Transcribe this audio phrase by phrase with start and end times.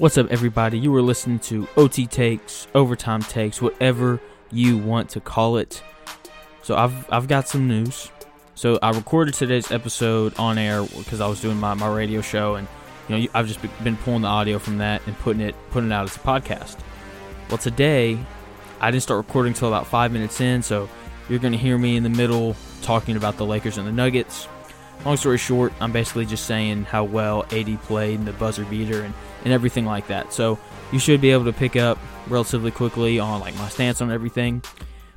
[0.00, 0.78] What's up, everybody?
[0.78, 4.18] You were listening to OT Takes, Overtime Takes, whatever
[4.50, 5.82] you want to call it.
[6.62, 8.10] So I've I've got some news.
[8.54, 12.54] So I recorded today's episode on air because I was doing my, my radio show,
[12.54, 12.66] and
[13.10, 15.92] you know I've just been pulling the audio from that and putting it putting it
[15.92, 16.78] out as a podcast.
[17.50, 18.18] Well, today
[18.80, 20.88] I didn't start recording until about five minutes in, so
[21.28, 24.48] you're going to hear me in the middle talking about the Lakers and the Nuggets.
[25.04, 29.02] Long story short, I'm basically just saying how well AD played and the buzzer beater
[29.02, 29.14] and,
[29.44, 30.32] and everything like that.
[30.32, 30.58] So
[30.92, 31.98] you should be able to pick up
[32.28, 34.62] relatively quickly on like my stance on everything.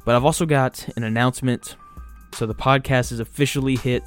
[0.06, 1.76] But I've also got an announcement.
[2.34, 4.04] So the podcast has officially hit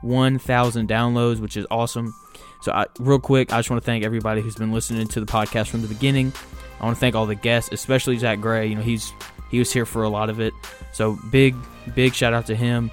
[0.00, 2.14] 1,000 downloads, which is awesome.
[2.62, 5.26] So I, real quick, I just want to thank everybody who's been listening to the
[5.26, 6.32] podcast from the beginning.
[6.80, 8.66] I want to thank all the guests, especially Zach Gray.
[8.66, 9.12] You know, he's
[9.50, 10.54] he was here for a lot of it.
[10.92, 11.54] So big,
[11.94, 12.90] big shout out to him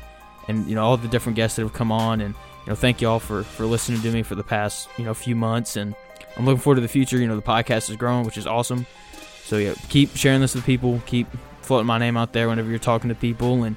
[0.48, 2.22] and you know all the different guests that have come on.
[2.22, 5.06] And you know thank you all for for listening to me for the past you
[5.06, 5.76] know few months.
[5.76, 5.96] And
[6.38, 7.18] i'm looking forward to the future.
[7.18, 8.86] You know the podcast is growing which is awesome.
[9.44, 11.02] So yeah keep sharing this with people.
[11.06, 11.28] Keep
[11.62, 13.64] floating my name out there whenever you're talking to people.
[13.64, 13.76] And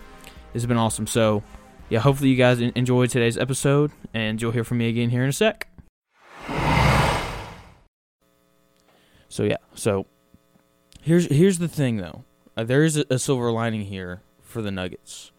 [0.55, 1.07] it's been awesome.
[1.07, 1.43] So
[1.89, 3.93] yeah hopefully you guys enjoyed today's episode.
[4.15, 5.69] And you'll hear from me again here in a sec.
[9.29, 10.07] So yeah so
[11.03, 12.25] here's here's the thing though.
[12.57, 15.31] Uh, there is a, a silver lining here for the nuggets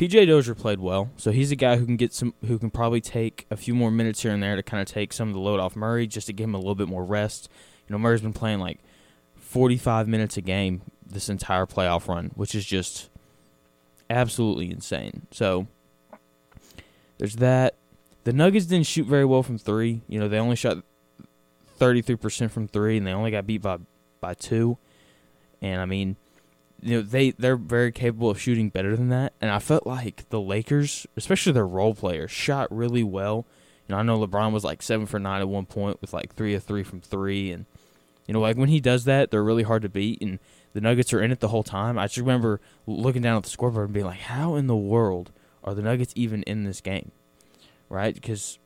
[0.00, 3.02] PJ Dozier played well, so he's a guy who can get some, who can probably
[3.02, 5.40] take a few more minutes here and there to kind of take some of the
[5.40, 7.50] load off Murray, just to give him a little bit more rest.
[7.86, 8.78] You know, Murray's been playing like
[9.36, 13.10] 45 minutes a game this entire playoff run, which is just
[14.08, 15.26] absolutely insane.
[15.32, 15.66] So
[17.18, 17.74] there's that.
[18.24, 20.00] The Nuggets didn't shoot very well from three.
[20.08, 20.78] You know, they only shot
[21.78, 23.76] 33% from three, and they only got beat by
[24.22, 24.78] by two.
[25.60, 26.16] And I mean
[26.82, 29.32] you know they they're very capable of shooting better than that.
[29.40, 33.46] And i felt like the lakers especially their role players shot really well.
[33.88, 36.34] You know i know lebron was like seven for nine at one point with like
[36.34, 37.52] three of three from three.
[37.52, 37.66] And
[38.26, 40.20] you know like when he does that they're really hard to beat.
[40.22, 40.38] And
[40.72, 41.98] the nuggets are in it the whole time.
[41.98, 45.32] I just remember looking down at the scoreboard and being like how in the world
[45.64, 47.12] are the nuggets even in this game?
[47.88, 48.14] Right?
[48.14, 48.58] Because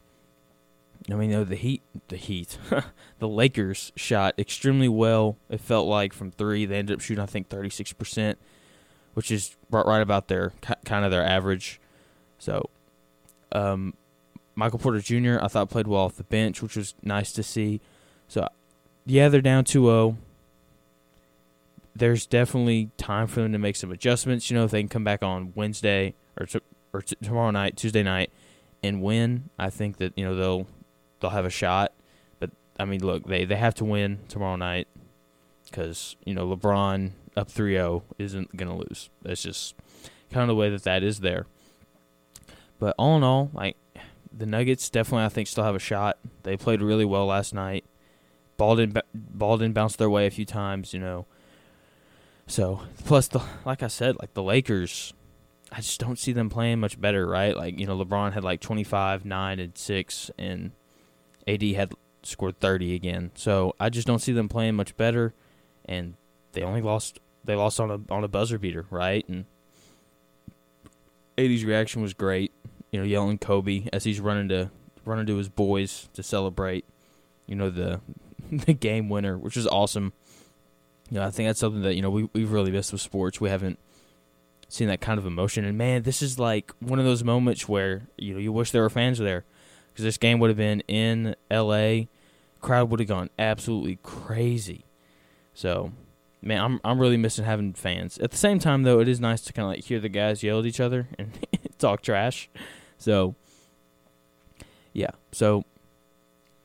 [1.10, 2.58] I mean, the Heat, the Heat,
[3.18, 5.36] the Lakers shot extremely well.
[5.50, 8.38] It felt like from three, they ended up shooting, I think, thirty six percent,
[9.12, 10.52] which is right, right about their
[10.84, 11.80] kind of their average.
[12.38, 12.70] So,
[13.52, 13.94] um,
[14.54, 15.38] Michael Porter Jr.
[15.42, 17.80] I thought played well off the bench, which was nice to see.
[18.28, 18.48] So,
[19.06, 20.16] yeah, they're down 2-0.
[21.96, 24.50] There's definitely time for them to make some adjustments.
[24.50, 26.60] You know, if they can come back on Wednesday or t-
[26.92, 28.30] or t- tomorrow night, Tuesday night,
[28.82, 30.66] and win, I think that you know they'll
[31.24, 31.92] they'll have a shot.
[32.38, 34.88] But I mean, look, they they have to win tomorrow night
[35.64, 39.08] because you know LeBron up 3-0 isn't gonna lose.
[39.22, 39.74] That's just
[40.30, 41.46] kind of the way that that is there.
[42.78, 43.76] But all in all, like
[44.36, 46.18] the Nuggets definitely I think still have a shot.
[46.42, 47.84] They played really well last night.
[48.58, 51.26] Ball didn't, ball didn't bounce their way a few times, you know.
[52.46, 55.14] So plus the like I said, like the Lakers,
[55.72, 57.56] I just don't see them playing much better, right?
[57.56, 60.72] Like you know, LeBron had like twenty five, nine, and six, and
[61.46, 63.30] AD had scored 30 again.
[63.34, 65.34] So I just don't see them playing much better,
[65.84, 66.14] and
[66.52, 67.20] they only lost.
[67.44, 69.26] They lost on a on a buzzer beater, right?
[69.28, 69.44] And
[71.36, 72.52] AD's reaction was great.
[72.90, 74.70] You know, yelling Kobe as he's running to
[75.04, 76.84] running to his boys to celebrate.
[77.46, 78.00] You know the
[78.52, 80.12] the game winner, which is awesome.
[81.10, 83.40] You know, I think that's something that you know we we've really missed with sports.
[83.40, 83.78] We haven't
[84.68, 88.08] seen that kind of emotion, and man, this is like one of those moments where
[88.16, 89.44] you know you wish there were fans there
[89.94, 92.08] because this game would have been in L.A.
[92.60, 94.84] Crowd would have gone absolutely crazy.
[95.54, 95.92] So,
[96.42, 98.18] man, I'm I'm really missing having fans.
[98.18, 100.42] At the same time, though, it is nice to kind of like hear the guys
[100.42, 101.30] yell at each other and
[101.78, 102.48] talk trash.
[102.98, 103.36] So,
[104.92, 105.10] yeah.
[105.30, 105.64] So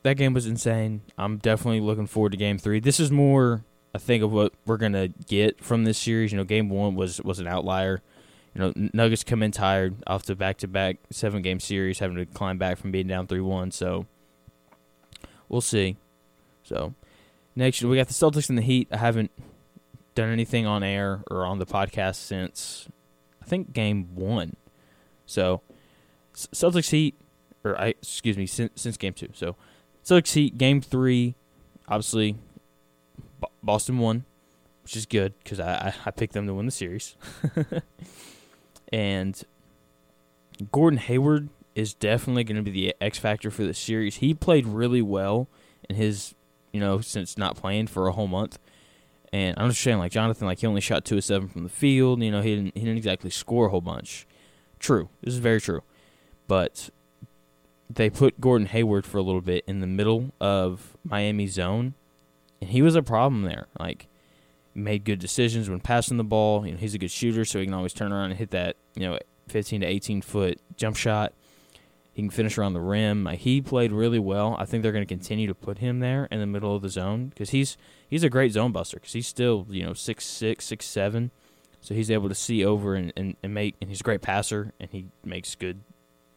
[0.01, 1.01] that game was insane.
[1.15, 2.79] I'm definitely looking forward to Game Three.
[2.79, 3.63] This is more,
[3.93, 6.31] I think, of what we're gonna get from this series.
[6.31, 8.01] You know, Game One was was an outlier
[8.55, 12.17] you know, Nuggets come in tired off the back to back seven game series, having
[12.17, 13.71] to climb back from being down 3 1.
[13.71, 14.05] So
[15.47, 15.97] we'll see.
[16.63, 16.93] So
[17.55, 18.87] next, we got the Celtics and the Heat.
[18.91, 19.31] I haven't
[20.15, 22.87] done anything on air or on the podcast since
[23.41, 24.55] I think game one.
[25.25, 25.61] So
[26.33, 27.15] Celtics Heat,
[27.63, 29.29] or I excuse me, since, since game two.
[29.33, 29.55] So
[30.03, 31.35] Celtics Heat game three,
[31.87, 32.35] obviously
[33.61, 34.25] Boston won,
[34.83, 37.15] which is good because I, I picked them to win the series.
[38.91, 39.41] And
[40.71, 44.17] Gordon Hayward is definitely going to be the X factor for the series.
[44.17, 45.47] He played really well
[45.89, 46.35] in his,
[46.71, 48.59] you know, since not playing for a whole month.
[49.31, 51.69] And I'm just saying, like Jonathan, like he only shot two of seven from the
[51.69, 52.21] field.
[52.23, 54.25] You know, he didn't he didn't exactly score a whole bunch.
[54.79, 55.83] True, this is very true.
[56.47, 56.89] But
[57.89, 61.93] they put Gordon Hayward for a little bit in the middle of Miami zone,
[62.59, 63.67] and he was a problem there.
[63.79, 64.07] Like,
[64.79, 66.65] made good decisions when passing the ball.
[66.65, 68.75] You know, he's a good shooter, so he can always turn around and hit that
[68.95, 71.33] you know 15 to 18 foot jump shot.
[72.13, 73.27] He can finish around the rim.
[73.27, 74.55] He played really well.
[74.59, 76.89] I think they're going to continue to put him there in the middle of the
[76.89, 77.77] zone because he's
[78.09, 81.31] he's a great zone buster because he's still you know six six six seven,
[81.81, 84.73] so he's able to see over and, and, and make and he's a great passer
[84.79, 85.81] and he makes good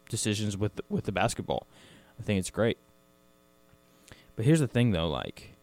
[0.09, 1.67] decisions with the, with the basketball.
[2.21, 2.79] I think it's great.
[4.37, 5.55] But here's the thing though, like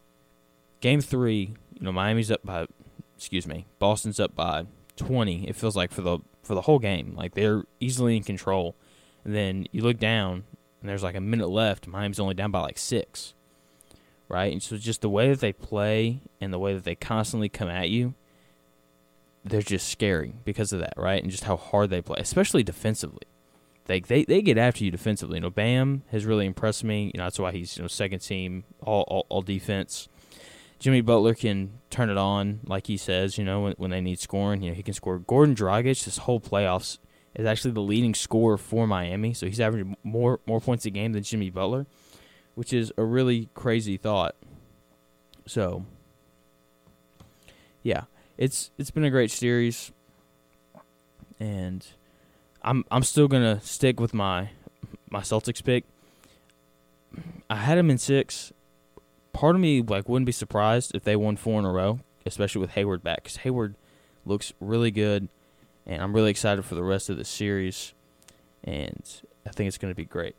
[0.82, 2.68] game 3, you know Miami's up by
[3.20, 4.66] excuse me, Boston's up by
[4.96, 5.48] 20.
[5.48, 8.76] It feels like for the for the whole game, like they're easily in control.
[9.24, 10.44] And then you look down
[10.82, 13.34] and there's like a minute left, Miami's only down by like 6.
[14.28, 14.52] Right?
[14.52, 17.68] And so just the way that they play and the way that they constantly come
[17.68, 18.14] at you,
[19.44, 21.22] they're just scary because of that, right?
[21.22, 23.24] And just how hard they play, especially defensively.
[23.86, 25.38] They, they they get after you defensively.
[25.38, 27.12] You know, Bam has really impressed me.
[27.12, 30.08] You know, that's why he's you know second team all all, all defense.
[30.80, 33.38] Jimmy Butler can turn it on, like he says.
[33.38, 35.20] You know, when, when they need scoring, you know he can score.
[35.20, 36.98] Goran Dragic, this whole playoffs,
[37.36, 39.34] is actually the leading scorer for Miami.
[39.34, 41.86] So he's averaging more more points a game than Jimmy Butler,
[42.56, 44.36] which is a really crazy thought.
[45.46, 45.86] So,
[47.84, 48.04] yeah,
[48.38, 49.92] it's it's been a great series,
[51.40, 51.86] and
[52.62, 54.52] I'm I'm still gonna stick with my
[55.10, 55.84] my Celtics pick.
[57.50, 58.54] I had them in six.
[59.40, 62.60] Part of me like wouldn't be surprised if they won four in a row, especially
[62.60, 63.76] with Hayward back, because Hayward
[64.26, 65.30] looks really good,
[65.86, 67.94] and I'm really excited for the rest of the series,
[68.66, 69.02] and
[69.48, 70.36] I think it's going to be great.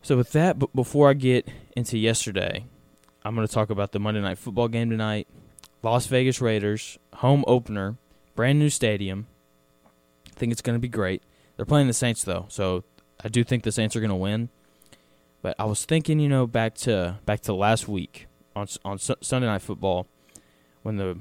[0.00, 2.64] So with that, but before I get into yesterday,
[3.22, 5.28] I'm going to talk about the Monday night football game tonight.
[5.82, 7.96] Las Vegas Raiders home opener,
[8.34, 9.26] brand new stadium.
[10.28, 11.22] I think it's going to be great.
[11.58, 12.84] They're playing the Saints though, so
[13.22, 14.48] I do think the Saints are going to win.
[15.46, 18.26] But I was thinking, you know, back to back to last week
[18.56, 20.08] on on Su- Sunday Night Football
[20.82, 21.16] when the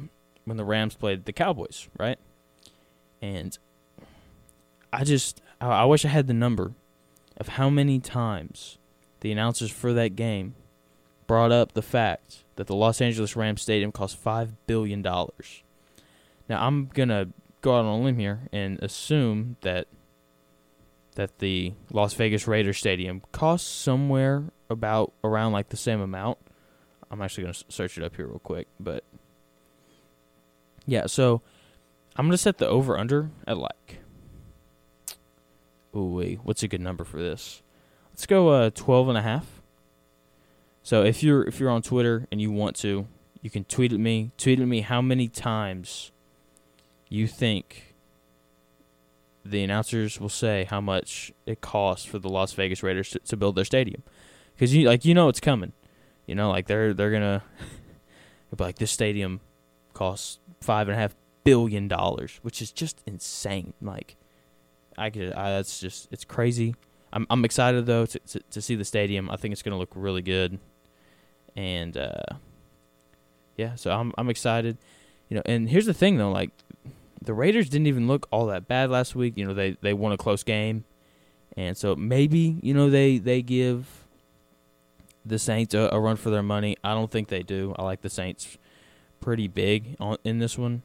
[0.45, 2.18] when the Rams played the Cowboys, right?
[3.22, 3.56] And
[4.92, 6.74] I just I, I wish I had the number
[7.38, 8.80] of how many times
[9.19, 10.56] the announcers for that game
[11.27, 15.62] brought up the fact that the Los Angeles Rams Stadium cost five billion dollars.
[16.50, 17.27] Now I'm gonna
[17.62, 19.86] go out on a limb here and assume that
[21.15, 26.38] that the Las Vegas Raiders stadium costs somewhere about around like the same amount.
[27.09, 29.03] I'm actually going to search it up here real quick, but
[30.85, 31.41] yeah, so
[32.15, 34.00] I'm going to set the over under at like
[35.95, 37.62] Ooh, wait, what's a good number for this?
[38.12, 39.62] Let's go uh 12 and a half.
[40.83, 43.07] So if you're if you're on Twitter and you want to,
[43.41, 44.31] you can tweet at me.
[44.38, 46.12] Tweet at me how many times
[47.07, 47.94] you think
[49.45, 53.38] the announcers will say how much it costs for the Las Vegas Raiders to, to
[53.38, 54.03] build their stadium,
[54.53, 55.74] because you like you know it's coming,
[56.25, 57.44] you know like they're they're gonna
[58.56, 59.39] be like this stadium
[59.94, 63.74] costs five and a half billion dollars, which is just insane.
[63.81, 64.18] Like
[64.97, 66.75] I could I, that's just it's crazy.
[67.13, 69.30] I'm I'm excited though to, to to see the stadium.
[69.30, 70.59] I think it's gonna look really good,
[71.56, 72.36] and uh,
[73.56, 74.77] yeah, so I'm I'm excited.
[75.30, 76.51] You know, and here's the thing though, like
[77.25, 79.33] the Raiders didn't even look all that bad last week.
[79.36, 80.86] You know, they they won a close game,
[81.57, 84.06] and so maybe you know they they give
[85.25, 86.77] the Saints a, a run for their money.
[86.83, 87.75] I don't think they do.
[87.77, 88.57] I like the Saints
[89.20, 90.84] pretty big on in this one,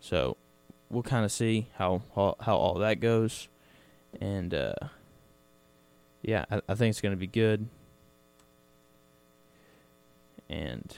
[0.00, 0.36] so
[0.90, 3.48] we'll kind of see how, how how all that goes,
[4.20, 4.74] and uh,
[6.22, 7.66] yeah, I, I think it's going to be good,
[10.48, 10.96] and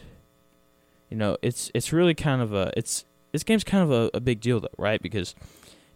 [1.09, 4.21] you know it's it's really kind of a it's this game's kind of a, a
[4.21, 5.01] big deal, though, right?
[5.01, 5.35] Because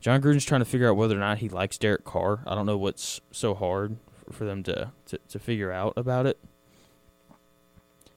[0.01, 2.41] Jon Gruden's trying to figure out whether or not he likes Derek Carr.
[2.47, 3.97] I don't know what's so hard
[4.31, 6.39] for them to, to, to figure out about it.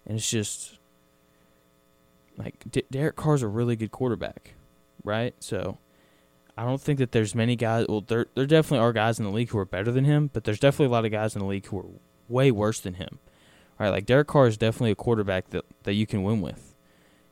[0.05, 0.79] And it's just
[2.37, 4.53] like D- Derek Carr's a really good quarterback,
[5.03, 5.33] right?
[5.39, 5.77] So
[6.57, 7.85] I don't think that there's many guys.
[7.89, 10.43] Well, there there definitely are guys in the league who are better than him, but
[10.43, 11.85] there's definitely a lot of guys in the league who are
[12.29, 13.19] way worse than him.
[13.79, 13.89] Right?
[13.89, 16.66] Like Derek Carr is definitely a quarterback that that you can win with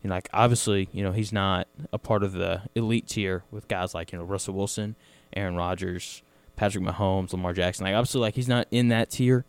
[0.10, 4.12] like obviously, you know, he's not a part of the elite tier with guys like
[4.12, 4.96] you know Russell Wilson,
[5.34, 6.22] Aaron Rodgers,
[6.56, 7.86] Patrick Mahomes, Lamar Jackson.
[7.86, 9.46] Like obviously, like he's not in that tier.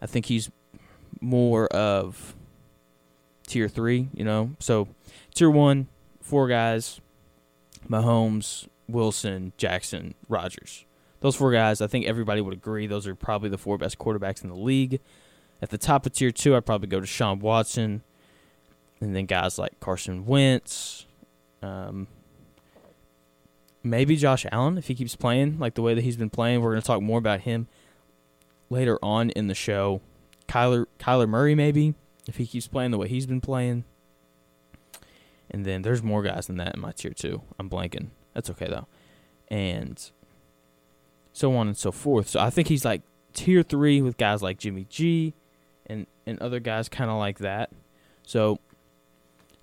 [0.00, 0.50] I think he's
[1.20, 2.34] more of
[3.46, 4.08] tier three.
[4.14, 4.88] You know, so
[5.34, 5.88] tier one,
[6.20, 7.00] four guys:
[7.88, 10.84] Mahomes, Wilson, Jackson, Rodgers.
[11.20, 14.42] Those four guys, I think everybody would agree, those are probably the four best quarterbacks
[14.42, 15.00] in the league.
[15.62, 18.02] At the top of tier two, I'd probably go to Sean Watson,
[19.02, 21.06] and then guys like Carson Wentz,
[21.60, 22.06] um,
[23.82, 26.60] maybe Josh Allen if he keeps playing like the way that he's been playing.
[26.60, 27.66] We're going to talk more about him
[28.70, 30.00] later on in the show.
[30.46, 31.94] Kyler Kyler Murray maybe
[32.28, 33.84] if he keeps playing the way he's been playing.
[35.50, 37.42] And then there's more guys than that in my tier two.
[37.58, 38.10] I'm blanking.
[38.34, 38.86] That's okay though.
[39.48, 40.00] And
[41.32, 42.28] so on and so forth.
[42.28, 45.34] So I think he's like tier three with guys like Jimmy G
[45.86, 47.70] and, and other guys kind of like that.
[48.24, 48.60] So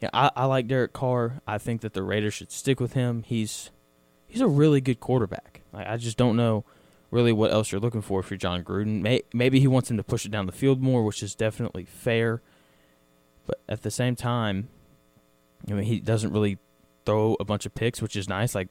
[0.02, 1.42] yeah, I, I like Derek Carr.
[1.48, 3.24] I think that the Raiders should stick with him.
[3.24, 3.72] He's
[4.28, 5.62] he's a really good quarterback.
[5.74, 6.64] Like, I just don't know
[7.12, 9.02] really what else you're looking for if you're Jon Gruden.
[9.02, 11.86] May, maybe he wants him to push it down the field more, which is definitely
[11.86, 12.42] fair.
[13.46, 14.70] But at the same time,
[15.68, 16.60] I mean, he doesn't really
[17.06, 18.54] throw a bunch of picks, which is nice.
[18.54, 18.70] Like,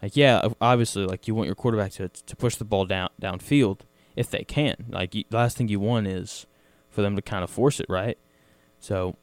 [0.00, 3.80] like yeah, obviously, like you want your quarterback to to push the ball down downfield
[4.16, 4.86] if they can.
[4.88, 6.46] Like, you, last thing you want is
[6.88, 8.16] for them to kind of force it, right?
[8.78, 9.16] So,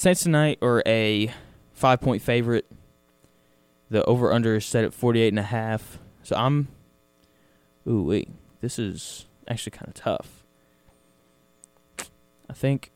[0.00, 1.30] Saints tonight are a
[1.74, 2.64] five point favorite.
[3.90, 5.98] The over under is set at forty eight and a half.
[6.22, 6.68] So I'm
[7.86, 8.30] Ooh wait.
[8.62, 10.42] This is actually kinda tough.
[12.48, 12.92] I think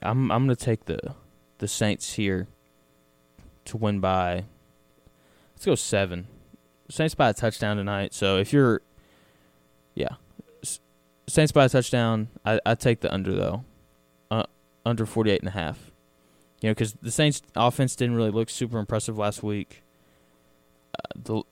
[0.00, 1.16] yeah, I'm I'm gonna take the
[1.58, 2.46] the Saints here
[3.64, 4.44] to win by
[5.56, 6.28] let's go seven.
[6.88, 8.14] Saints by a touchdown tonight.
[8.14, 8.82] So if you're
[9.96, 10.14] yeah,
[11.26, 13.64] Saints by a touchdown, I I take the under though,
[14.88, 15.90] under forty eight and a half.
[16.60, 19.82] You know, because the Saints offense didn't really look super impressive last week.
[20.94, 21.42] Uh, the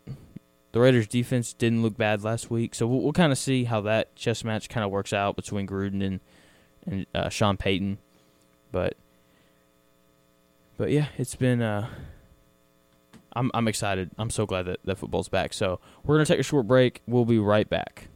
[0.72, 3.80] the Raiders defense didn't look bad last week, so we'll, we'll kind of see how
[3.82, 6.20] that chess match kind of works out between Gruden and
[6.86, 7.98] and uh, Sean Payton.
[8.72, 8.96] But
[10.76, 11.62] but yeah, it's been.
[11.62, 11.88] Uh,
[13.34, 14.10] I'm I'm excited.
[14.18, 15.52] I'm so glad that that football's back.
[15.52, 17.02] So we're gonna take a short break.
[17.06, 18.08] We'll be right back.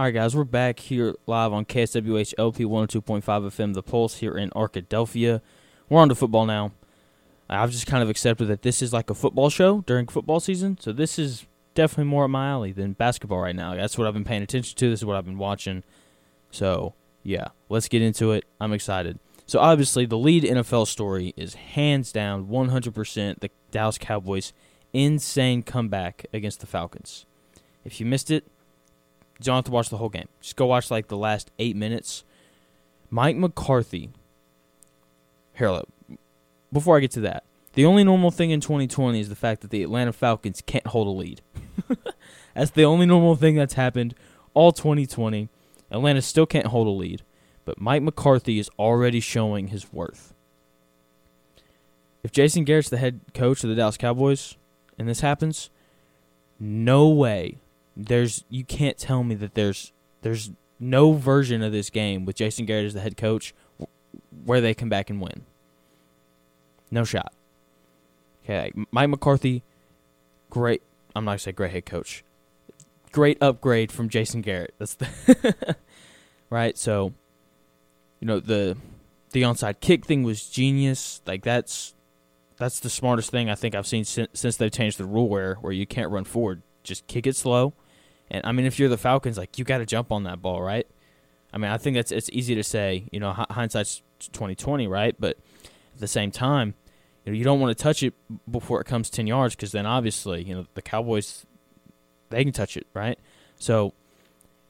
[0.00, 4.34] All right, guys, we're back here live on KSWH LP 102.5 FM, The Pulse here
[4.34, 5.42] in Arkadelphia.
[5.90, 6.72] We're on to football now.
[7.50, 10.78] I've just kind of accepted that this is like a football show during football season,
[10.80, 13.74] so this is definitely more up my alley than basketball right now.
[13.74, 14.88] That's what I've been paying attention to.
[14.88, 15.84] This is what I've been watching.
[16.50, 18.46] So yeah, let's get into it.
[18.58, 19.18] I'm excited.
[19.44, 24.54] So obviously, the lead NFL story is hands down 100% the Dallas Cowboys'
[24.94, 27.26] insane comeback against the Falcons.
[27.84, 28.46] If you missed it,
[29.40, 30.28] you don't have to watch the whole game.
[30.40, 32.24] Just go watch like the last eight minutes.
[33.08, 34.10] Mike McCarthy.
[35.54, 35.88] Here, look,
[36.72, 39.70] before I get to that, the only normal thing in 2020 is the fact that
[39.70, 41.40] the Atlanta Falcons can't hold a lead.
[42.54, 44.14] that's the only normal thing that's happened
[44.54, 45.48] all 2020.
[45.90, 47.22] Atlanta still can't hold a lead,
[47.64, 50.34] but Mike McCarthy is already showing his worth.
[52.22, 54.56] If Jason Garrett's the head coach of the Dallas Cowboys
[54.98, 55.70] and this happens,
[56.58, 57.58] no way.
[58.06, 59.92] There's you can't tell me that there's
[60.22, 63.54] there's no version of this game with Jason Garrett as the head coach
[64.44, 65.42] where they come back and win.
[66.90, 67.32] No shot.
[68.44, 69.62] Okay, Mike McCarthy,
[70.48, 70.82] great.
[71.14, 72.24] I'm not gonna say great head coach.
[73.12, 74.74] Great upgrade from Jason Garrett.
[74.78, 75.76] That's the
[76.50, 76.78] right.
[76.78, 77.12] So,
[78.20, 78.76] you know the
[79.32, 81.20] the onside kick thing was genius.
[81.26, 81.94] Like that's
[82.56, 85.56] that's the smartest thing I think I've seen since, since they've changed the rule where
[85.56, 86.62] where you can't run forward.
[86.82, 87.74] Just kick it slow.
[88.30, 90.62] And I mean, if you're the Falcons, like you got to jump on that ball,
[90.62, 90.86] right?
[91.52, 93.08] I mean, I think that's it's easy to say.
[93.10, 95.14] You know, hindsight's twenty twenty, right?
[95.18, 95.38] But
[95.94, 96.74] at the same time,
[97.24, 98.14] you know, you don't want to touch it
[98.50, 101.44] before it comes 10 yards because then obviously, you know, the Cowboys,
[102.30, 103.18] they can touch it, right?
[103.58, 103.92] So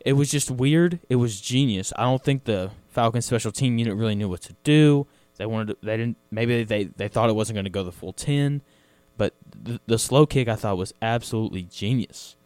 [0.04, 0.98] it was just weird.
[1.08, 1.92] It was genius.
[1.96, 5.06] I don't think the Falcons special team unit really knew what to do.
[5.36, 7.92] They wanted to, they didn't, maybe they, they thought it wasn't going to go the
[7.92, 8.62] full 10,
[9.16, 12.36] but the, the slow kick I thought was absolutely genius.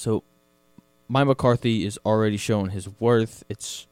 [0.00, 0.24] So
[1.08, 3.44] Mike McCarthy is already showing his worth.
[3.50, 3.86] It's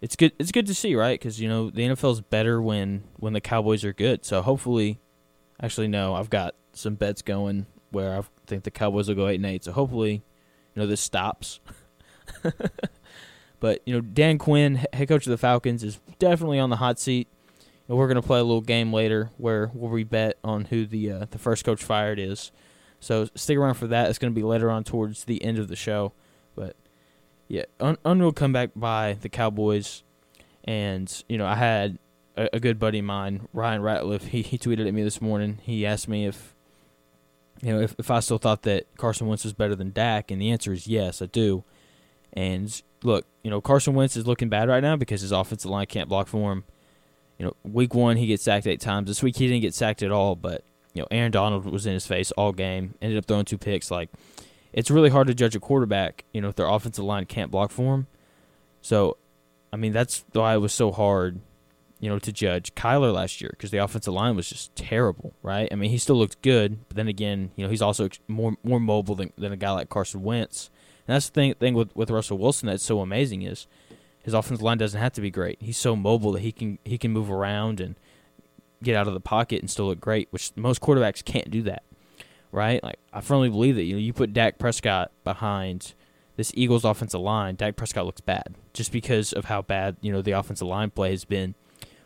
[0.00, 0.32] it's good.
[0.38, 1.18] It's good to see, right?
[1.18, 4.24] Because you know the NFL is better when when the Cowboys are good.
[4.24, 5.00] So hopefully,
[5.60, 9.34] actually, no, I've got some bets going where I think the Cowboys will go eight
[9.34, 9.64] and eight.
[9.64, 11.58] So hopefully, you know this stops.
[13.58, 17.00] but you know Dan Quinn, head coach of the Falcons, is definitely on the hot
[17.00, 17.26] seat.
[17.88, 21.10] And we're gonna play a little game later where where we bet on who the
[21.10, 22.52] uh, the first coach fired is.
[23.00, 24.10] So stick around for that.
[24.10, 26.12] It's gonna be later on towards the end of the show.
[26.54, 26.76] But
[27.48, 30.02] yeah, un- unreal comeback by the Cowboys,
[30.64, 31.98] and you know I had
[32.36, 34.22] a, a, good buddy of mine, Ryan Ratliff.
[34.22, 35.58] He he tweeted at me this morning.
[35.62, 36.54] He asked me if
[37.62, 40.40] you know if if I still thought that Carson Wentz was better than Dak, and
[40.40, 41.64] the answer is yes, I do.
[42.32, 45.86] And look, you know Carson Wentz is looking bad right now because his offensive line
[45.86, 46.64] can't block for him.
[47.38, 49.08] You know, week one he gets sacked eight times.
[49.08, 50.62] This week he didn't get sacked at all, but
[50.94, 52.94] you know Aaron Donald was in his face all game.
[53.00, 53.90] Ended up throwing two picks.
[53.90, 54.10] Like
[54.72, 57.70] it's really hard to judge a quarterback, you know, if their offensive line can't block
[57.70, 58.06] for him.
[58.82, 59.16] So,
[59.72, 61.40] I mean, that's why it was so hard,
[61.98, 65.68] you know, to judge Kyler last year because the offensive line was just terrible, right?
[65.70, 68.80] I mean, he still looked good, but then again, you know, he's also more more
[68.80, 70.70] mobile than, than a guy like Carson Wentz.
[71.06, 73.66] And that's the thing thing with with Russell Wilson that's so amazing is
[74.22, 75.58] his offensive line doesn't have to be great.
[75.60, 77.96] He's so mobile that he can he can move around and
[78.82, 81.82] get out of the pocket and still look great, which most quarterbacks can't do that,
[82.52, 82.82] right?
[82.82, 85.94] Like I firmly believe that you know you put Dak Prescott behind
[86.36, 90.22] this Eagles offensive line, Dak Prescott looks bad just because of how bad you know
[90.22, 91.54] the offensive line play has been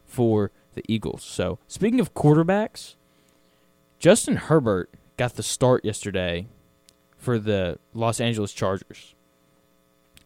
[0.05, 1.23] for the Eagles.
[1.23, 2.97] So, speaking of quarterbacks,
[3.99, 6.47] Justin Herbert got the start yesterday
[7.17, 9.15] for the Los Angeles Chargers.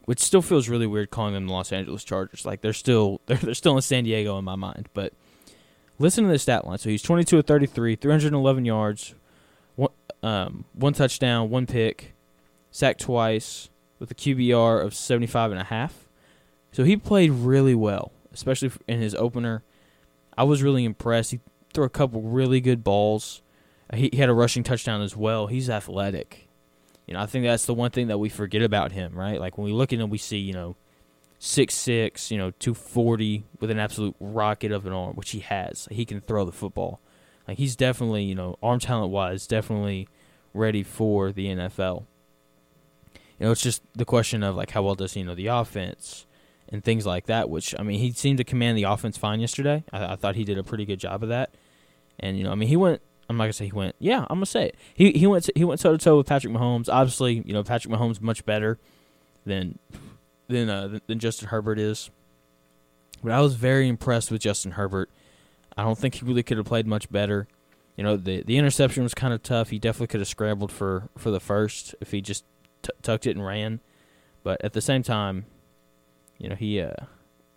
[0.05, 2.47] Which still feels really weird calling them the Los Angeles Chargers.
[2.47, 5.13] Like they're still they're, they're still in San Diego in my mind, but
[5.99, 6.79] listen to the stat line.
[6.79, 9.15] So he's 22 of 33, 311 yards,
[9.77, 9.91] one,
[10.23, 12.15] um, one touchdown, one pick,
[12.71, 16.09] sacked twice with a QBR of 75 and a half.
[16.73, 19.63] So he played really well, especially in his opener.
[20.37, 21.33] I was really impressed.
[21.33, 21.41] He
[21.73, 23.43] threw a couple really good balls.
[23.95, 25.47] He, he had a rushing touchdown as well.
[25.47, 26.49] He's athletic.
[27.07, 29.41] You know, I think that's the one thing that we forget about him, right?
[29.41, 30.77] Like when we look at him, we see, you know,
[31.39, 35.41] six six, you know, two forty with an absolute rocket of an arm, which he
[35.41, 35.89] has.
[35.91, 37.01] He can throw the football.
[37.47, 40.09] Like he's definitely, you know, arm talent wise, definitely
[40.53, 42.05] ready for the NFL.
[43.39, 46.27] You know, it's just the question of like how well does he know the offense?
[46.71, 47.49] and things like that.
[47.49, 49.85] Which I mean, he seemed to command the offense fine yesterday.
[49.93, 51.51] I, I thought he did a pretty good job of that.
[52.21, 53.03] And you know, I mean, he went.
[53.31, 53.95] I'm not gonna say he went.
[53.99, 54.77] Yeah, I'm gonna say it.
[54.95, 56.89] He he went he went toe to toe with Patrick Mahomes.
[56.91, 58.79] Obviously, you know Patrick Mahomes much better
[59.45, 59.79] than
[60.49, 62.11] than uh, than Justin Herbert is.
[63.23, 65.11] But I was very impressed with Justin Herbert.
[65.77, 67.47] I don't think he really could have played much better.
[67.97, 69.71] You know, the the interception was kind of tough.
[69.71, 72.45] He definitely could have scrambled for for the first if he just
[72.83, 73.81] t- tucked it and ran.
[74.43, 75.47] But at the same time,
[76.39, 76.93] you know, he uh,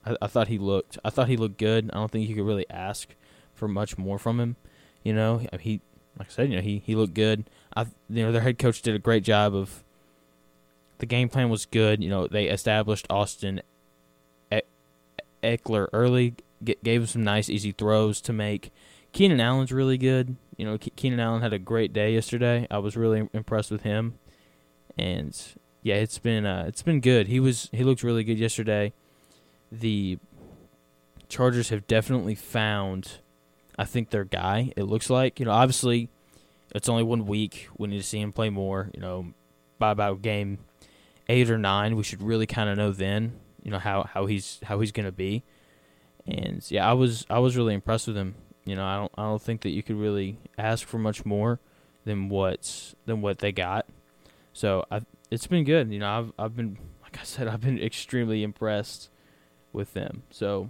[0.06, 1.90] I, I thought he looked I thought he looked good.
[1.94, 3.16] I don't think you could really ask
[3.54, 4.56] for much more from him.
[5.04, 5.82] You know, he
[6.18, 7.50] like I said, you know, he he looked good.
[7.76, 9.84] I you know, their head coach did a great job of
[11.02, 12.02] the game plan was good.
[12.02, 13.62] You know, they established Austin
[15.44, 18.72] Ekeler early, gave him some nice easy throws to make.
[19.12, 20.36] Keenan Allen's really good.
[20.58, 22.68] You know, Keenan Allen had a great day yesterday.
[22.70, 24.20] I was really impressed with him.
[24.98, 25.38] And
[25.82, 27.28] yeah, it's been uh, it's been good.
[27.28, 28.94] He was he looked really good yesterday.
[29.72, 30.20] The
[31.30, 33.20] Chargers have definitely found,
[33.78, 34.72] I think their guy.
[34.76, 36.10] It looks like you know obviously,
[36.76, 37.70] it's only one week.
[37.78, 38.92] We need to see him play more.
[38.94, 39.34] You know,
[39.80, 40.60] by about game
[41.32, 43.34] eight or nine, we should really kind of know then.
[43.64, 45.44] You know how how he's how he's gonna be.
[46.28, 48.36] And yeah, I was I was really impressed with him.
[48.66, 51.60] You know, I don't I don't think that you could really ask for much more
[52.06, 53.88] than what's than what they got.
[54.54, 55.92] So I it's been good.
[55.92, 59.10] You know, I've I've been like I said, I've been extremely impressed
[59.72, 60.24] with them.
[60.30, 60.70] So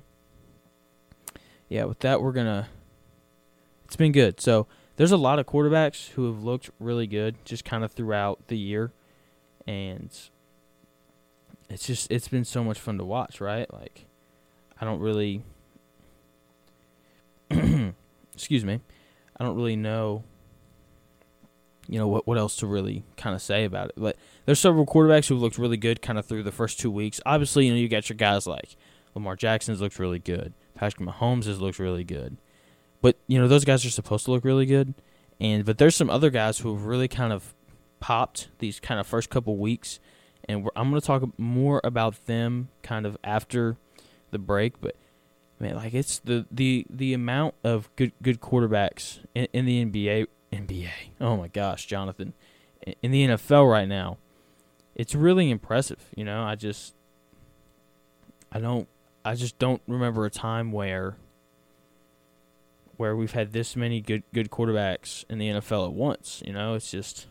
[1.69, 2.67] yeah, with that we're gonna.
[3.85, 4.39] It's been good.
[4.39, 8.47] So there's a lot of quarterbacks who have looked really good just kind of throughout
[8.47, 8.91] the year,
[9.65, 10.09] and
[11.71, 13.41] it's just it's been so much fun to watch.
[13.41, 13.71] Right?
[13.73, 14.05] Like
[14.79, 15.43] I don't really.
[18.33, 18.79] excuse me.
[19.37, 20.23] I don't really know
[21.91, 23.95] you know what what else to really kind of say about it.
[23.97, 27.19] But there's several quarterbacks who looked really good kind of through the first two weeks.
[27.25, 28.75] Obviously, you know you got your guys like
[29.13, 30.53] Lamar Jackson's looked really good.
[30.73, 32.37] Patrick Mahomes has looked really good.
[33.01, 34.93] But you know those guys are supposed to look really good,
[35.39, 37.53] and but there's some other guys who have really kind of
[37.99, 39.99] popped these kind of first couple weeks,
[40.47, 43.77] and I'm going to talk more about them kind of after
[44.31, 44.81] the break.
[44.81, 44.95] But
[45.59, 50.27] man, like it's the the the amount of good good quarterbacks in, in the NBA
[50.51, 50.89] NBA.
[51.19, 52.33] Oh my gosh, Jonathan.
[53.01, 54.17] In the NFL right now,
[54.95, 56.09] it's really impressive.
[56.15, 56.93] You know, I just,
[58.51, 58.87] I don't,
[59.23, 61.15] I just don't remember a time where,
[62.97, 66.41] where we've had this many good good quarterbacks in the NFL at once.
[66.45, 67.27] You know, it's just,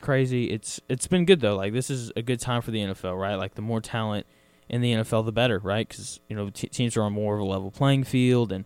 [0.00, 0.50] crazy.
[0.50, 1.56] It's it's been good though.
[1.56, 3.36] Like this is a good time for the NFL, right?
[3.36, 4.26] Like the more talent
[4.68, 5.88] in the NFL, the better, right?
[5.88, 8.64] Because you know t- teams are on more of a level playing field, and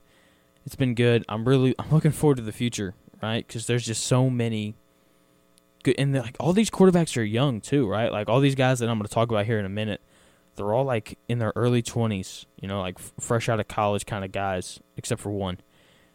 [0.65, 1.25] it's been good.
[1.29, 2.95] I'm really I'm looking forward to the future
[3.25, 3.47] right?
[3.47, 4.75] Because there's just so many
[5.83, 8.13] good, and like all these quarterbacks are young too, right?
[8.13, 10.01] Like all these guys that I'm going to talk about here in a minute,
[10.57, 14.07] they're all like in their early 20s, you know, like f- fresh out of college
[14.07, 15.59] kind of guys, except for one,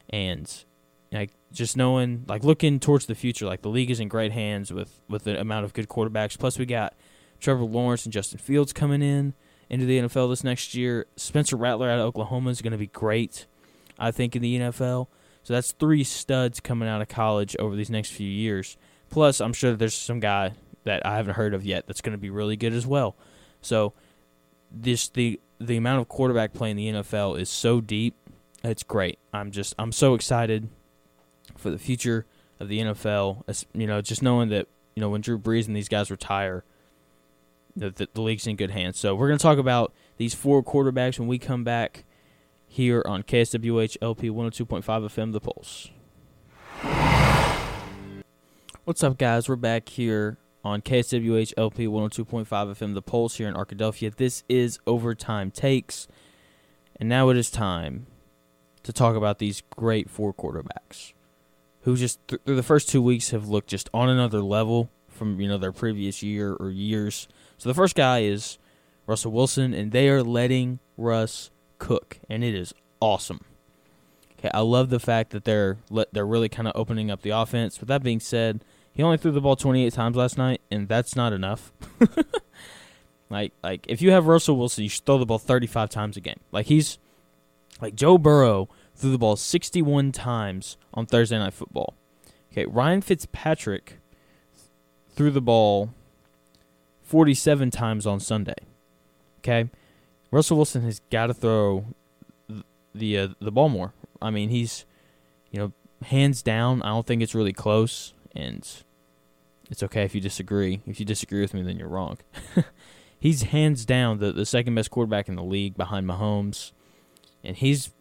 [0.10, 0.66] and
[1.12, 4.72] like just knowing, like looking towards the future, like the league is in great hands
[4.72, 6.38] with with the amount of good quarterbacks.
[6.38, 6.94] Plus, we got
[7.40, 9.34] Trevor Lawrence and Justin Fields coming in
[9.70, 11.06] into the NFL this next year.
[11.16, 13.46] Spencer Rattler out of Oklahoma is going to be great,
[13.98, 15.08] I think, in the NFL.
[15.44, 18.78] So that's three studs coming out of college over these next few years.
[19.10, 22.20] Plus, I'm sure there's some guy that I haven't heard of yet that's going to
[22.20, 23.16] be really good as well.
[23.62, 23.94] So
[24.72, 28.16] this the the amount of quarterback play in the NFL is so deep.
[28.64, 29.20] It's great.
[29.34, 30.70] I'm just I'm so excited
[31.60, 32.26] for the future
[32.60, 33.44] of the NFL.
[33.48, 36.64] As, you know, just knowing that you know when Drew Brees and these guys retire,
[37.76, 39.00] the, the, the league's in good hands.
[39.00, 42.04] So we're going to talk about these four quarterbacks when we come back
[42.68, 45.90] here on KSWH LP 102.5 FM The Pulse.
[48.84, 49.48] What's up, guys?
[49.48, 54.16] We're back here on KSWH LP 102.5 FM The Pulse here in Arkadelphia.
[54.16, 56.08] This is Overtime Takes.
[56.96, 58.08] And now it is time
[58.84, 61.14] to talk about these great four quarterbacks
[61.82, 65.40] who just th- through the first two weeks have looked just on another level from
[65.40, 67.28] you know their previous year or years.
[67.58, 68.58] So the first guy is
[69.06, 73.42] Russell Wilson, and they are letting Russ cook, and it is awesome.
[74.40, 75.78] Okay, I love the fact that they're
[76.12, 77.80] they're really kind of opening up the offense.
[77.80, 78.64] With that being said,
[78.94, 81.74] he only threw the ball 28 times last night, and that's not enough.
[83.30, 86.22] like like if you have Russell Wilson, you should throw the ball 35 times a
[86.22, 86.40] game.
[86.52, 86.98] Like he's
[87.82, 91.96] like Joe Burrow threw the ball 61 times on Thursday Night Football.
[92.52, 94.00] Okay, Ryan Fitzpatrick
[95.16, 95.92] threw the ball
[97.04, 98.56] 47 times on Sunday.
[99.40, 99.70] Okay,
[100.32, 101.86] Russell Wilson has got to throw
[102.94, 103.94] the uh, the ball more.
[104.22, 104.86] I mean, he's
[105.52, 105.72] you know
[106.06, 106.82] hands down.
[106.82, 108.68] I don't think it's really close, and
[109.70, 110.82] it's okay if you disagree.
[110.86, 112.18] If you disagree with me, then you're wrong.
[113.20, 116.74] he's hands down the the second best quarterback in the league behind Mahomes,
[117.44, 117.92] and he's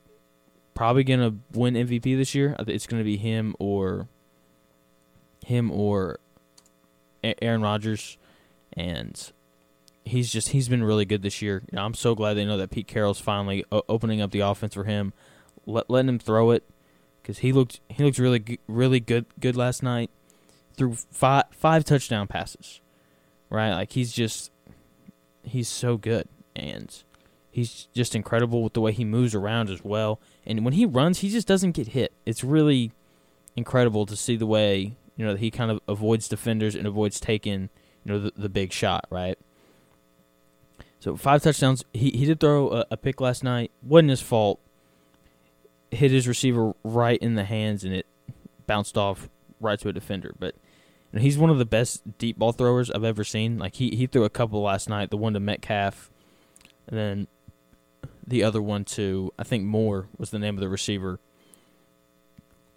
[0.79, 2.55] probably gonna win MVP this year.
[2.61, 4.07] It's gonna be him or
[5.45, 6.21] him or
[7.25, 8.17] Aaron Rodgers,
[8.75, 9.33] and
[10.05, 11.64] he's just he's been really good this year.
[11.73, 14.75] You know, I'm so glad they know that Pete Carroll's finally opening up the offense
[14.75, 15.12] for him,
[15.67, 16.62] let, letting him throw it
[17.21, 20.11] because he looked he looked really really good good last night.
[20.77, 22.81] Threw five five touchdown passes,
[23.51, 23.73] right?
[23.73, 24.53] Like he's just
[25.43, 27.03] he's so good and
[27.51, 30.21] he's just incredible with the way he moves around as well.
[30.49, 32.13] And when he runs, he just doesn't get hit.
[32.25, 32.91] It's really
[33.55, 37.69] incredible to see the way you know he kind of avoids defenders and avoids taking
[38.05, 39.39] you know the, the big shot, right?
[41.01, 41.85] So five touchdowns.
[41.93, 43.71] He he did throw a, a pick last night.
[43.83, 44.59] wasn't his fault.
[45.91, 48.07] Hit his receiver right in the hands and it
[48.67, 49.29] bounced off
[49.61, 50.35] right to a defender.
[50.39, 50.55] But
[51.13, 53.59] you know, he's one of the best deep ball throwers I've ever seen.
[53.59, 55.11] Like he he threw a couple last night.
[55.11, 56.11] The one to Metcalf,
[56.87, 57.27] and then
[58.29, 61.19] the other one to I think Moore was the name of the receiver,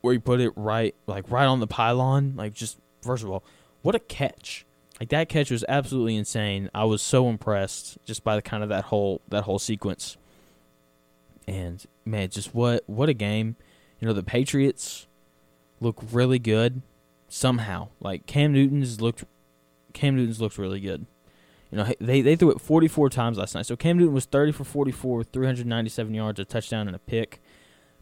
[0.02, 2.34] where he put it right like right on the pylon.
[2.36, 3.44] Like just first of all,
[3.82, 4.66] what a catch!
[5.00, 6.70] Like that catch was absolutely insane.
[6.74, 10.18] I was so impressed just by the kind of that whole that whole sequence.
[11.48, 13.56] And man, just what what a game!
[14.00, 15.08] You know the Patriots
[15.80, 16.82] look really good
[17.28, 17.90] somehow.
[18.00, 19.26] Like Cam Newton's looked
[19.94, 21.06] Cam Newton's looked really good.
[21.72, 23.66] You know, they they threw it 44 times last night.
[23.66, 27.42] So Cam Newton was 30 for 44 397 yards, a touchdown, and a pick.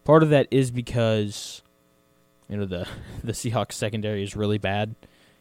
[0.04, 1.62] Part of that is because
[2.50, 2.88] you know the
[3.24, 4.96] the Seahawks secondary is really bad.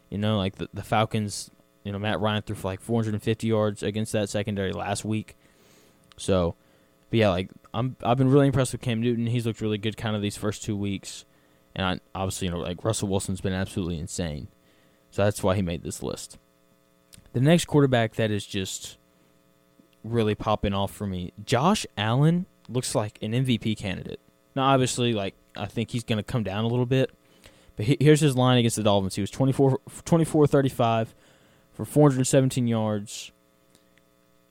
[0.09, 1.51] You know, like the the Falcons.
[1.83, 5.37] You know, Matt Ryan threw for like 450 yards against that secondary last week.
[6.17, 6.55] So,
[7.09, 9.27] but yeah, like I'm I've been really impressed with Cam Newton.
[9.27, 11.25] He's looked really good kind of these first two weeks,
[11.73, 14.49] and I, obviously you know like Russell Wilson's been absolutely insane.
[15.09, 16.37] So that's why he made this list.
[17.33, 18.97] The next quarterback that is just
[20.03, 24.19] really popping off for me, Josh Allen looks like an MVP candidate.
[24.55, 27.11] Now, obviously, like I think he's going to come down a little bit,
[27.75, 29.15] but here's his line against the Dolphins.
[29.15, 31.15] He was 24, 24 35
[31.73, 33.31] for 417 yards,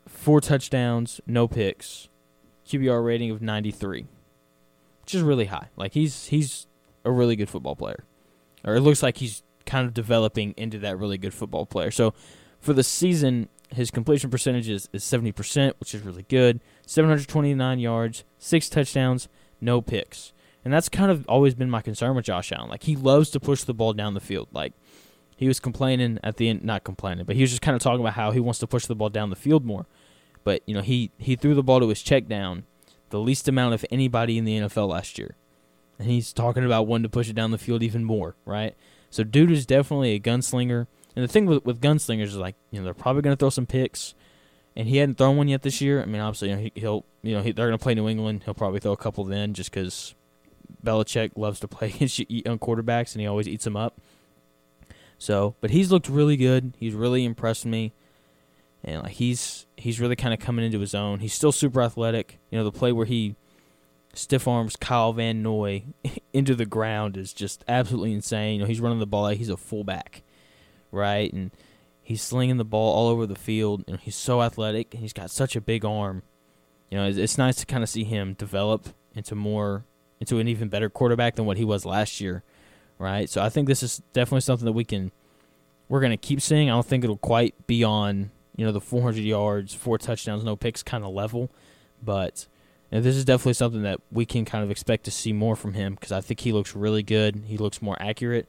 [0.07, 2.09] four touchdowns, no picks,
[2.67, 4.07] QBR rating of 93,
[5.03, 5.69] which is really high.
[5.77, 6.67] Like he's he's
[7.05, 8.05] a really good football player,
[8.64, 11.91] or it looks like he's kind of developing into that really good football player.
[11.91, 12.14] So
[12.61, 16.61] for the season, his completion percentage is, is 70%, which is really good.
[16.87, 19.29] 729 yards, six touchdowns,
[19.61, 20.33] no picks.
[20.64, 22.68] And that's kind of always been my concern with Josh Allen.
[22.68, 24.49] Like, he loves to push the ball down the field.
[24.53, 24.73] Like,
[25.37, 28.01] he was complaining at the end, not complaining, but he was just kind of talking
[28.01, 29.87] about how he wants to push the ball down the field more.
[30.44, 32.64] But, you know, he, he threw the ball to his check down
[33.11, 35.37] the least amount of anybody in the NFL last year.
[35.99, 38.75] And he's talking about wanting to push it down the field even more, right?
[39.11, 40.87] So, dude is definitely a gunslinger.
[41.16, 43.51] And the thing with with gunslingers is like you know they're probably going to throw
[43.51, 44.14] some picks,
[44.77, 46.03] and he hadn't thrown one yet this year.
[46.03, 48.09] I mean, obviously you know, he, will you know he, they're going to play New
[48.09, 48.42] England.
[48.44, 50.14] He'll probably throw a couple then just because
[50.85, 54.01] Belichick loves to play against young quarterbacks and he always eats them up.
[55.18, 56.75] So, but he's looked really good.
[56.79, 57.92] He's really impressed me,
[58.85, 61.18] and like he's he's really kind of coming into his own.
[61.18, 62.38] He's still super athletic.
[62.51, 63.35] You know, the play where he
[64.14, 65.85] stiff arms Kyle Van Noy
[66.33, 68.55] into the ground is just absolutely insane.
[68.55, 70.23] You know, he's running the ball like he's a fullback
[70.92, 71.33] right?
[71.33, 71.51] And
[72.09, 75.31] He's slinging the ball all over the field, and he's so athletic, and he's got
[75.31, 76.22] such a big arm.
[76.90, 79.85] You know, it's, it's nice to kind of see him develop into more
[80.18, 82.42] into an even better quarterback than what he was last year,
[82.98, 83.29] right?
[83.29, 85.12] So I think this is definitely something that we can
[85.90, 86.70] we're going to keep seeing.
[86.70, 90.57] I don't think it'll quite be on you know the 400 yards, four touchdowns, no
[90.57, 91.51] picks kind of level,
[92.03, 92.46] but
[92.88, 95.92] this is definitely something that we can kind of expect to see more from him
[95.92, 97.42] because I think he looks really good.
[97.48, 98.48] He looks more accurate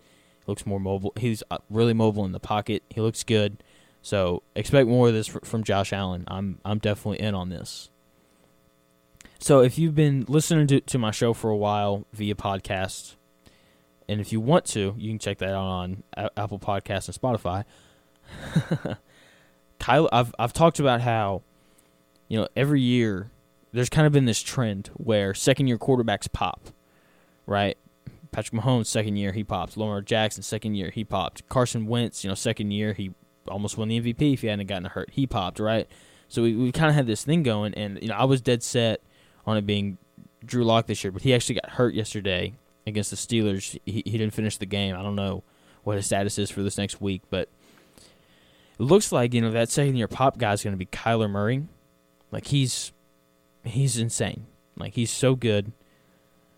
[0.49, 1.13] looks more mobile.
[1.17, 2.83] He's uh, really mobile in the pocket.
[2.89, 3.63] He looks good.
[4.01, 6.23] So expect more of this from Josh Allen.
[6.27, 7.89] I'm I'm definitely in on this.
[9.39, 13.15] So if you've been listening to, to my show for a while via podcast,
[14.09, 16.03] and if you want to, you can check that out on
[16.35, 17.63] Apple Podcasts and Spotify.
[19.79, 21.43] Kyle, I've I've talked about how,
[22.27, 23.31] you know, every year
[23.71, 26.69] there's kind of been this trend where second year quarterbacks pop,
[27.45, 27.77] right?
[28.31, 29.77] Patrick Mahomes second year he popped.
[29.77, 31.47] Lamar Jackson second year he popped.
[31.49, 33.11] Carson Wentz, you know, second year he
[33.47, 35.09] almost won the MVP if he hadn't gotten hurt.
[35.11, 35.87] He popped, right?
[36.27, 38.61] So we, we kind of had this thing going, and you know I was dead
[38.61, 39.01] set
[39.45, 39.97] on it being
[40.45, 42.53] Drew Lock this year, but he actually got hurt yesterday
[42.85, 43.77] against the Steelers.
[43.85, 44.95] He he didn't finish the game.
[44.95, 45.43] I don't know
[45.83, 47.49] what his status is for this next week, but
[48.79, 51.29] it looks like you know that second year pop guy is going to be Kyler
[51.29, 51.63] Murray.
[52.31, 52.91] Like he's
[53.63, 54.45] he's insane.
[54.77, 55.71] Like he's so good.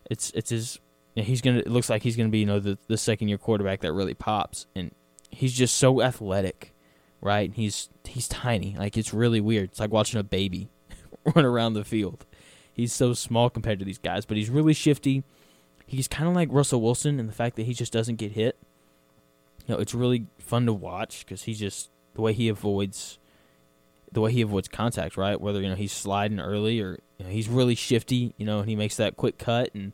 [0.10, 0.80] It's it's his
[1.16, 1.60] he's gonna.
[1.60, 4.14] It looks like he's gonna be you know the the second year quarterback that really
[4.14, 4.92] pops, and
[5.30, 6.74] he's just so athletic,
[7.20, 7.52] right?
[7.54, 8.76] He's he's tiny.
[8.78, 9.72] Like it's really weird.
[9.72, 10.70] It's like watching a baby
[11.36, 12.26] run around the field.
[12.74, 15.24] He's so small compared to these guys, but he's really shifty.
[15.86, 18.58] He's kind of like Russell Wilson in the fact that he just doesn't get hit.
[19.68, 23.20] You know, it's really fun to watch because he just the way he avoids
[24.12, 25.40] the way he avoids contact, right?
[25.40, 28.70] Whether you know he's sliding early or you know, he's really shifty, you know, and
[28.70, 29.94] he makes that quick cut and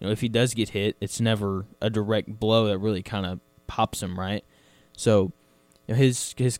[0.00, 3.26] you know, if he does get hit, it's never a direct blow that really kind
[3.26, 4.44] of pops him, right?
[4.96, 5.32] So,
[5.86, 6.58] you know, his his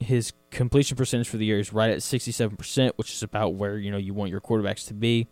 [0.00, 3.90] his completion percentage for the year is right at 67%, which is about where, you
[3.90, 5.26] know, you want your quarterbacks to be.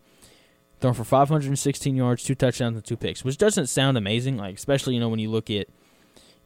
[0.79, 4.93] Thrown for 516 yards, two touchdowns and two picks, which doesn't sound amazing, like especially,
[4.93, 5.67] you know, when you look at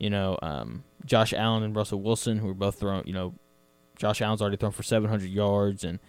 [0.02, 3.36] you know, um, Josh Allen and Russell Wilson, who are both thrown, you know,
[3.96, 6.00] Josh Allen's already thrown for 700 yards and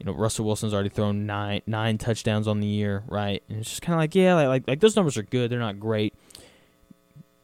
[0.00, 3.42] you know Russell Wilson's already thrown nine nine touchdowns on the year, right?
[3.48, 5.50] And it's just kind of like yeah, like like like those numbers are good.
[5.50, 6.14] They're not great,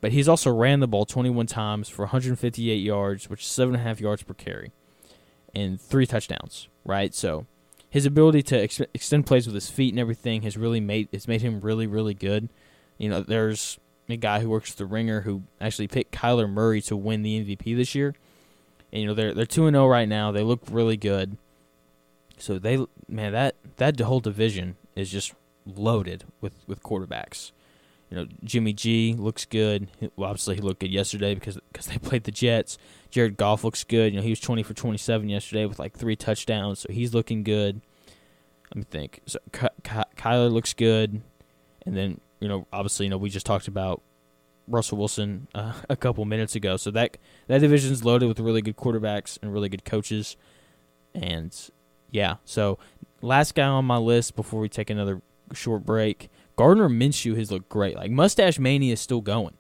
[0.01, 3.83] but he's also ran the ball 21 times for 158 yards, which is seven and
[3.83, 4.73] a half yards per carry,
[5.55, 7.15] and three touchdowns, right?
[7.15, 7.45] So
[7.91, 11.29] his ability to ex- extend plays with his feet and everything has really made it's
[11.29, 12.49] made him really really good.
[12.97, 16.81] You know, there's a guy who works with the ringer who actually picked Kyler Murray
[16.83, 18.15] to win the MVP this year.
[18.93, 20.33] And you know they're they're two and zero oh right now.
[20.33, 21.37] They look really good.
[22.39, 27.53] So they man that that whole division is just loaded with with quarterbacks.
[28.11, 29.89] You know, Jimmy G looks good.
[30.15, 32.79] Well, obviously, he looked good yesterday because because they played the Jets.
[33.11, 34.13] Jared Goff looks good.
[34.13, 37.15] You know, he was twenty for twenty seven yesterday with like three touchdowns, so he's
[37.15, 37.81] looking good.
[38.71, 39.21] Let me think.
[39.27, 41.21] So Ky- Ky- Kyler looks good,
[41.85, 44.03] and then you know, obviously, you know, we just talked about
[44.69, 46.77] Russell Wilson uh, a couple minutes ago.
[46.77, 47.17] So that
[47.49, 50.37] that division's loaded with really good quarterbacks and really good coaches,
[51.15, 51.57] and
[52.11, 52.37] yeah.
[52.45, 52.79] So
[53.23, 57.69] last guy on my list before we take another short break, Gardner Minshew has looked
[57.69, 57.97] great.
[57.97, 59.55] Like Mustache Mania is still going,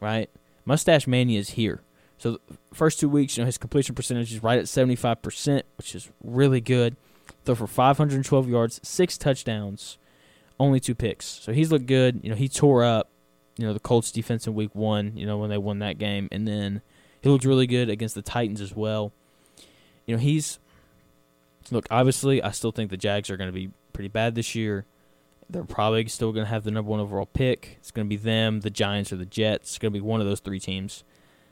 [0.00, 0.30] right?
[0.64, 1.82] Mustache Mania is here.
[2.16, 2.38] So
[2.72, 5.94] first two weeks, you know, his completion percentage is right at seventy five percent, which
[5.94, 6.96] is really good.
[7.44, 9.98] Throw for five hundred and twelve yards, six touchdowns,
[10.58, 11.26] only two picks.
[11.26, 12.20] So he's looked good.
[12.22, 13.10] You know, he tore up,
[13.58, 16.28] you know, the Colts defense in week one, you know, when they won that game.
[16.32, 16.80] And then
[17.20, 19.12] he looked really good against the Titans as well.
[20.06, 20.58] You know, he's
[21.70, 24.86] look, obviously, I still think the Jags are going to be pretty bad this year.
[25.48, 27.76] They're probably still going to have the number one overall pick.
[27.78, 29.70] It's going to be them, the Giants, or the Jets.
[29.70, 31.04] It's going to be one of those three teams.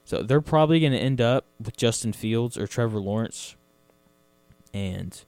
[0.05, 3.57] So they're probably going to end up with Justin Fields or Trevor Lawrence.
[4.75, 5.22] And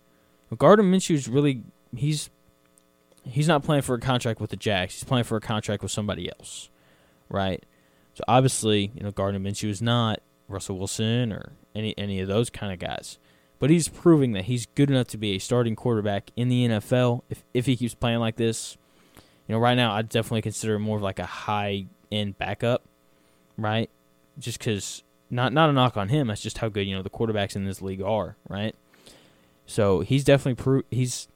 [0.56, 1.62] Gardner Minshew is really
[1.94, 2.30] he's
[3.24, 4.94] he's not playing for a contract with the Jags.
[4.94, 6.70] He's playing for a contract with somebody else,
[7.28, 7.64] right?
[8.14, 12.50] So obviously, you know, Gardner Minshew is not Russell Wilson or any any of those
[12.50, 13.18] kind of guys
[13.64, 17.22] but he's proving that he's good enough to be a starting quarterback in the NFL
[17.30, 18.76] if if he keeps playing like this.
[19.48, 22.82] You know, right now I'd definitely consider him more of like a high end backup,
[23.56, 23.88] right?
[24.38, 26.26] Just because not not a knock on him.
[26.26, 28.74] That's just how good you know the quarterbacks in this league are, right?
[29.64, 31.26] So he's definitely pro- he's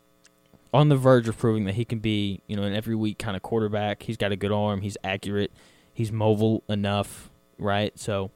[0.74, 3.38] on the verge of proving that he can be you know an every week kind
[3.38, 4.02] of quarterback.
[4.02, 4.82] He's got a good arm.
[4.82, 5.50] He's accurate.
[5.94, 7.98] He's mobile enough, right?
[7.98, 8.32] So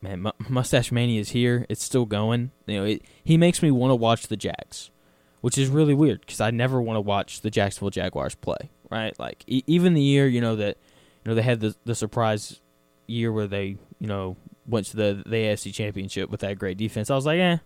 [0.00, 1.66] man, Mustache Mania is here.
[1.68, 2.50] It's still going.
[2.66, 4.90] You know, it, he makes me want to watch the Jags,
[5.40, 8.70] which is really weird because I never want to watch the Jacksonville Jaguars play.
[8.90, 10.78] Right, like e- even the year you know that
[11.24, 12.60] you know they had the the surprise
[13.06, 17.10] year where they you know went to the the AFC Championship with that great defense.
[17.10, 17.58] I was like, eh,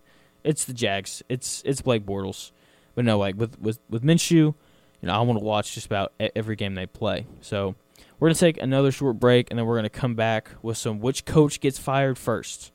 [0.43, 1.23] it's the Jags.
[1.29, 2.51] It's it's Blake Bortles.
[2.95, 4.55] But no, like with with with Minshew, you
[5.03, 7.25] know, I want to watch just about every game they play.
[7.41, 7.75] So
[8.19, 11.25] we're gonna take another short break, and then we're gonna come back with some which
[11.25, 12.71] coach gets fired first.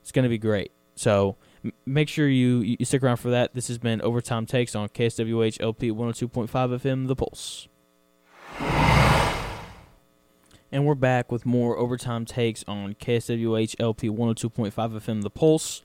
[0.00, 0.72] It's gonna be great.
[0.94, 3.54] So m- make sure you you stick around for that.
[3.54, 7.68] This has been overtime takes on KSWH LP 102.5 FM, The Pulse.
[10.70, 15.82] And we're back with more overtime takes on KSWH LP 102.5 FM The Pulse.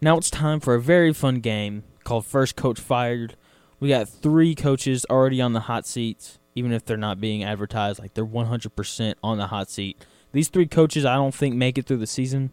[0.00, 3.34] Now it's time for a very fun game called First Coach Fired.
[3.80, 8.00] We got three coaches already on the hot seats, even if they're not being advertised.
[8.00, 10.04] Like they're 100% on the hot seat.
[10.32, 12.50] These three coaches, I don't think, make it through the season,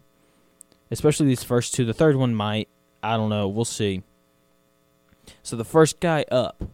[0.90, 1.84] especially these first two.
[1.84, 2.68] The third one might.
[3.02, 3.48] I don't know.
[3.48, 4.02] We'll see.
[5.42, 6.64] So the first guy up,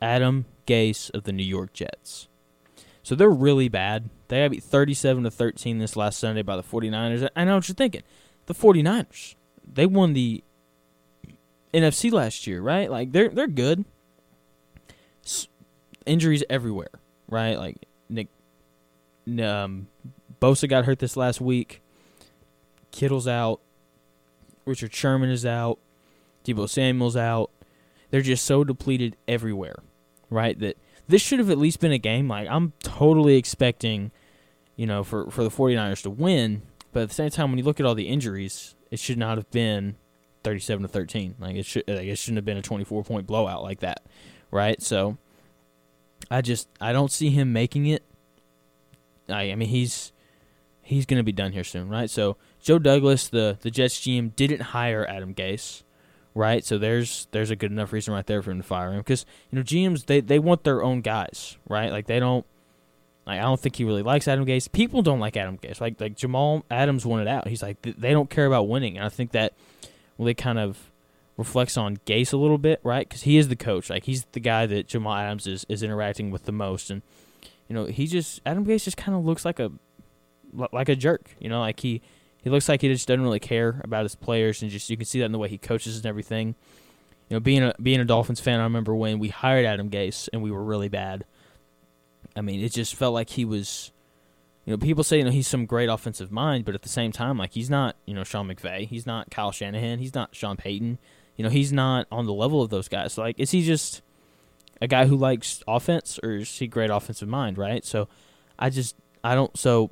[0.00, 2.28] Adam Gase of the New York Jets.
[3.02, 4.08] So they're really bad.
[4.28, 7.28] They got beat 37 to 13 this last Sunday by the 49ers.
[7.34, 8.02] I know what you're thinking.
[8.46, 9.34] The 49ers,
[9.70, 10.44] they won the
[11.74, 12.90] NFC last year, right?
[12.90, 13.84] Like they're they're good.
[16.10, 16.90] Injuries everywhere,
[17.28, 17.56] right?
[17.56, 17.76] Like
[18.08, 18.28] Nick
[19.28, 19.86] um
[20.40, 21.82] Bosa got hurt this last week.
[22.90, 23.60] Kittle's out.
[24.64, 25.78] Richard Sherman is out.
[26.44, 27.50] Deebo Samuel's out.
[28.10, 29.76] They're just so depleted everywhere,
[30.30, 30.58] right?
[30.58, 32.28] That this should have at least been a game.
[32.28, 34.10] Like I'm totally expecting,
[34.74, 37.64] you know, for for the 49ers to win, but at the same time when you
[37.64, 39.94] look at all the injuries, it should not have been
[40.42, 41.36] 37 to 13.
[41.38, 44.02] Like it should like it shouldn't have been a 24 point blowout like that.
[44.50, 44.82] Right?
[44.82, 45.16] So
[46.30, 48.02] I just I don't see him making it.
[49.28, 50.12] I I mean he's
[50.82, 52.10] he's going to be done here soon, right?
[52.10, 55.82] So Joe Douglas, the the Jets GM didn't hire Adam Gase
[56.34, 56.64] right?
[56.64, 59.26] So there's there's a good enough reason right there for him to fire him because
[59.50, 61.90] you know GMs they they want their own guys, right?
[61.90, 62.46] Like they don't.
[63.26, 64.70] Like I don't think he really likes Adam Gase.
[64.70, 65.80] People don't like Adam Gase.
[65.80, 67.48] Like like Jamal Adams wanted out.
[67.48, 69.52] He's like they don't care about winning, and I think that
[70.18, 70.89] really kind of
[71.40, 73.08] reflects on Gase a little bit, right?
[73.08, 73.88] Because he is the coach.
[73.88, 77.00] Like he's the guy that Jamal Adams is is interacting with the most, and
[77.66, 79.72] you know he just Adam Gase just kind of looks like a
[80.70, 81.34] like a jerk.
[81.40, 82.02] You know, like he
[82.44, 85.06] he looks like he just doesn't really care about his players, and just you can
[85.06, 86.54] see that in the way he coaches and everything.
[87.28, 90.28] You know, being a being a Dolphins fan, I remember when we hired Adam Gase
[90.32, 91.24] and we were really bad.
[92.36, 93.90] I mean, it just felt like he was.
[94.66, 97.12] You know, people say you know he's some great offensive mind, but at the same
[97.12, 100.58] time, like he's not you know Sean McVay, he's not Kyle Shanahan, he's not Sean
[100.58, 100.98] Payton.
[101.40, 103.16] You know, he's not on the level of those guys.
[103.16, 104.02] Like, is he just
[104.78, 107.56] a guy who likes offense, or is he great offensive mind?
[107.56, 107.82] Right.
[107.82, 108.08] So,
[108.58, 109.56] I just I don't.
[109.56, 109.90] So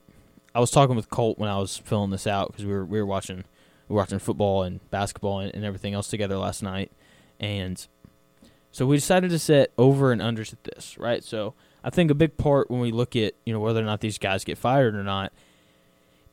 [0.55, 3.01] I was talking with Colt when I was filling this out because we were we
[3.01, 3.45] were watching
[3.89, 6.93] we were watching football and basketball and, and everything else together last night,
[7.41, 7.89] and
[8.71, 11.25] so we decided to set over and unders at this, right?
[11.25, 14.03] So I think a big part when we look at you know whether or not
[14.03, 15.33] these guys get fired or not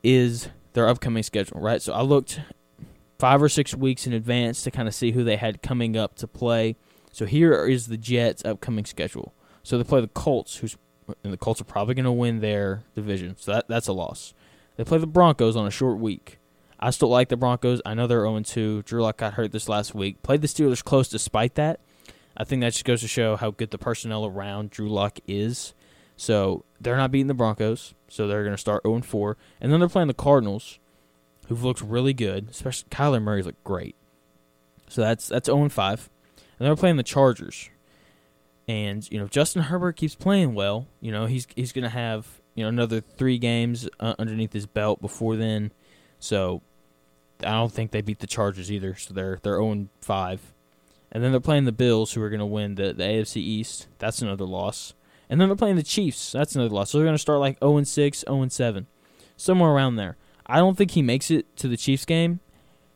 [0.04, 1.82] is their upcoming schedule, right?
[1.82, 2.42] So I looked
[3.20, 6.16] five or six weeks in advance to kind of see who they had coming up
[6.16, 6.76] to play.
[7.12, 9.34] So here is the Jets' upcoming schedule.
[9.64, 10.78] So they play the Colts, who's
[11.24, 14.34] and the Colts are probably going to win their division, so that that's a loss.
[14.76, 16.40] They play the Broncos on a short week.
[16.80, 17.82] I still like the Broncos.
[17.86, 18.84] I know they're 0 2.
[18.84, 20.22] Drew Lock got hurt this last week.
[20.24, 21.80] Played the Steelers close despite that.
[22.38, 25.74] I think that just goes to show how good the personnel around Drew Lock is.
[26.18, 29.38] So they're not beating the Broncos, so they're going to start 0 4.
[29.62, 30.80] And then they're playing the Cardinals,
[31.48, 32.50] who've looked really good.
[32.50, 33.96] Especially Kyler Murray's looked great.
[34.88, 36.10] So that's that's 0 5.
[36.58, 37.70] And they're playing the Chargers,
[38.68, 42.42] and you know, Justin Herbert keeps playing well, you know, he's he's going to have
[42.54, 45.72] you know another three games uh, underneath his belt before then.
[46.20, 46.62] So
[47.42, 48.96] I don't think they beat the Chargers either.
[48.96, 50.54] So they're they're 0 5.
[51.12, 53.88] And then they're playing the Bills, who are going to win the, the AFC East.
[54.00, 54.94] That's another loss.
[55.30, 56.34] And then they're playing the Chiefs.
[56.34, 56.90] That's another loss.
[56.90, 58.88] So they're going to start like 0 6, 0 7,
[59.38, 60.18] somewhere around there.
[60.48, 62.40] I don't think he makes it to the Chiefs game.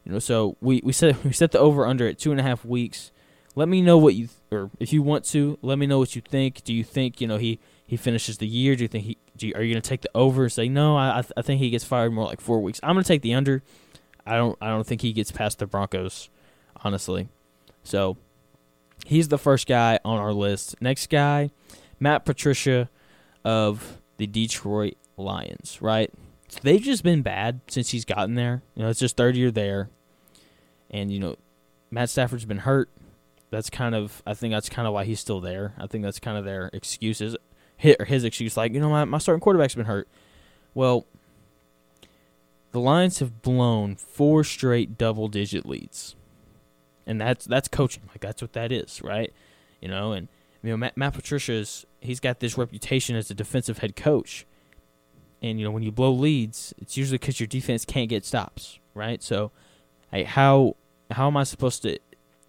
[0.05, 2.43] You know, so we we set we set the over under at two and a
[2.43, 3.11] half weeks.
[3.55, 6.21] Let me know what you or if you want to, let me know what you
[6.21, 6.63] think.
[6.63, 8.75] Do you think you know he he finishes the year?
[8.75, 9.17] Do you think he?
[9.39, 10.43] You, are you to take the over?
[10.43, 10.97] and Say no.
[10.97, 12.79] I I, th- I think he gets fired more like four weeks.
[12.83, 13.63] I'm to take the under.
[14.25, 16.29] I don't I don't think he gets past the Broncos,
[16.83, 17.29] honestly.
[17.83, 18.17] So
[19.05, 20.75] he's the first guy on our list.
[20.81, 21.49] Next guy,
[21.99, 22.89] Matt Patricia
[23.43, 25.79] of the Detroit Lions.
[25.81, 26.11] Right.
[26.61, 28.63] They've just been bad since he's gotten there.
[28.75, 29.89] You know, it's just third year there,
[30.89, 31.35] and you know,
[31.91, 32.89] Matt Stafford's been hurt
[33.51, 35.73] that's kind of I think that's kind of why he's still there.
[35.77, 37.35] I think that's kind of their excuses.
[37.77, 40.07] His, his excuse, like you know, my my starting quarterback's been hurt.
[40.73, 41.05] Well,
[42.71, 46.15] the Lions have blown four straight double-digit leads,
[47.07, 48.03] and that's that's coaching.
[48.09, 49.33] Like that's what that is, right?
[49.81, 50.27] You know, and
[50.61, 54.45] you know Matt, Matt Patricia's he's got this reputation as a defensive head coach.
[55.41, 58.79] And you know when you blow leads, it's usually because your defense can't get stops,
[58.93, 59.21] right?
[59.23, 59.51] So,
[60.11, 60.75] how
[61.11, 61.97] how am I supposed to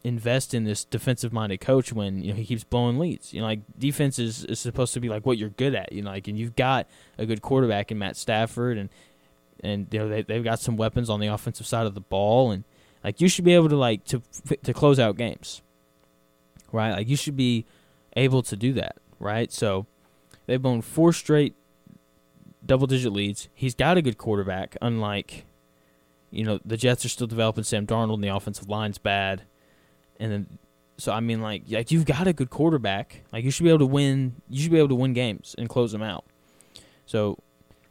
[0.02, 3.32] invest in this defensive minded coach when you know he keeps blowing leads?
[3.32, 5.92] You know, like defense is, is supposed to be like what you're good at.
[5.92, 6.86] You know, like and you've got
[7.18, 8.88] a good quarterback in Matt Stafford, and
[9.62, 12.50] and you know they they've got some weapons on the offensive side of the ball,
[12.50, 12.64] and
[13.04, 14.22] like you should be able to like to
[14.62, 15.62] to close out games,
[16.72, 16.92] right?
[16.92, 17.64] Like you should be
[18.16, 19.52] able to do that, right?
[19.52, 19.86] So
[20.46, 21.54] they've blown four straight
[22.64, 23.48] double digit leads.
[23.54, 25.44] He's got a good quarterback, unlike
[26.30, 29.42] you know the Jets are still developing Sam Darnold, and the offensive line's bad,
[30.18, 30.58] and then
[30.98, 33.80] so I mean like like you've got a good quarterback, like you should be able
[33.80, 34.36] to win.
[34.48, 36.24] You should be able to win games and close them out.
[37.06, 37.38] So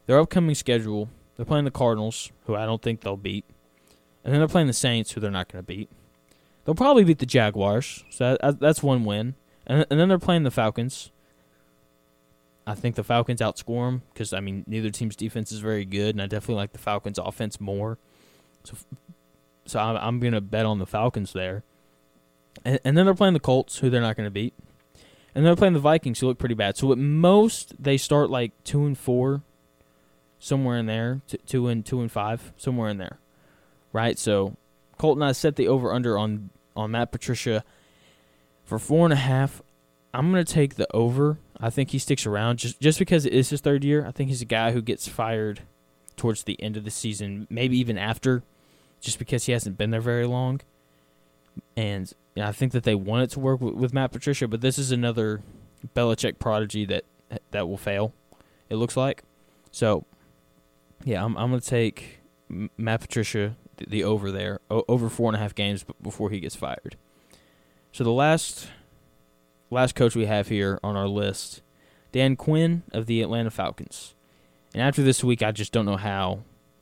[0.05, 3.45] their upcoming schedule, they're playing the Cardinals, who I don't think they'll beat,
[4.23, 5.89] and then they're playing the Saints, who they're not going to beat.
[6.63, 10.43] They'll probably beat the Jaguars, so that, that's one win, and and then they're playing
[10.43, 11.11] the Falcons.
[12.69, 16.13] I think the Falcons outscore them because I mean neither team's defense is very good,
[16.13, 17.97] and I definitely like the Falcons' offense more.
[18.63, 18.77] So,
[19.65, 21.63] so I'm, I'm gonna bet on the Falcons there.
[22.63, 24.53] And, and then they're playing the Colts, who they're not gonna beat,
[25.33, 26.77] and they're playing the Vikings, who look pretty bad.
[26.77, 29.41] So at most they start like two and four,
[30.37, 33.17] somewhere in there, t- two and two and five, somewhere in there,
[33.93, 34.19] right?
[34.19, 34.57] So
[34.99, 37.63] Colton, I set the over under on on Matt Patricia
[38.63, 39.63] for four and a half.
[40.13, 41.39] I'm gonna take the over.
[41.59, 44.05] I think he sticks around just just because it is his third year.
[44.05, 45.61] I think he's a guy who gets fired
[46.15, 48.43] towards the end of the season, maybe even after,
[49.01, 50.61] just because he hasn't been there very long.
[51.75, 54.47] And you know, I think that they want it to work with, with Matt Patricia,
[54.47, 55.41] but this is another
[55.95, 57.05] Belichick prodigy that
[57.51, 58.13] that will fail.
[58.69, 59.23] It looks like.
[59.71, 60.05] So,
[61.03, 62.19] yeah, I'm I'm gonna take
[62.77, 66.39] Matt Patricia the, the over there o- over four and a half games before he
[66.39, 66.95] gets fired.
[67.91, 68.69] So the last
[69.69, 71.61] last coach we have here on our list,
[72.11, 74.15] Dan Quinn of the Atlanta Falcons.
[74.73, 76.41] And after this week, I just don't know how.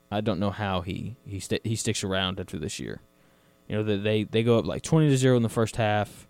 [0.10, 3.02] I don't know how he he st- he sticks around after this year.
[3.68, 6.28] You know, they they go up like twenty to zero in the first half.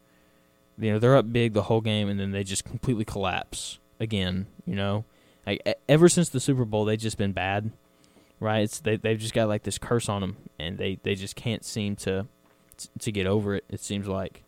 [0.80, 4.48] You know, they're up big the whole game, and then they just completely collapse again.
[4.66, 5.06] You know,
[5.46, 7.72] like ever since the Super Bowl, they've just been bad.
[8.40, 8.62] Right?
[8.62, 11.66] It's they they've just got like this curse on them, and they they just can't
[11.66, 12.28] seem to
[13.00, 13.64] to get over it.
[13.70, 14.44] It seems like,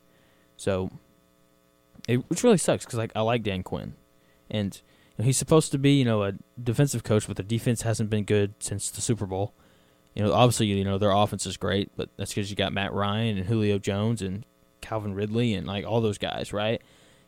[0.58, 0.92] so
[2.10, 3.94] it which really sucks because like I like Dan Quinn,
[4.50, 4.82] and
[5.22, 8.54] he's supposed to be, you know, a defensive coach, but the defense hasn't been good
[8.60, 9.54] since the Super Bowl.
[10.16, 12.94] You know, obviously, you know their offense is great, but that's because you got Matt
[12.94, 14.46] Ryan and Julio Jones and
[14.82, 16.82] Calvin Ridley and like all those guys, right?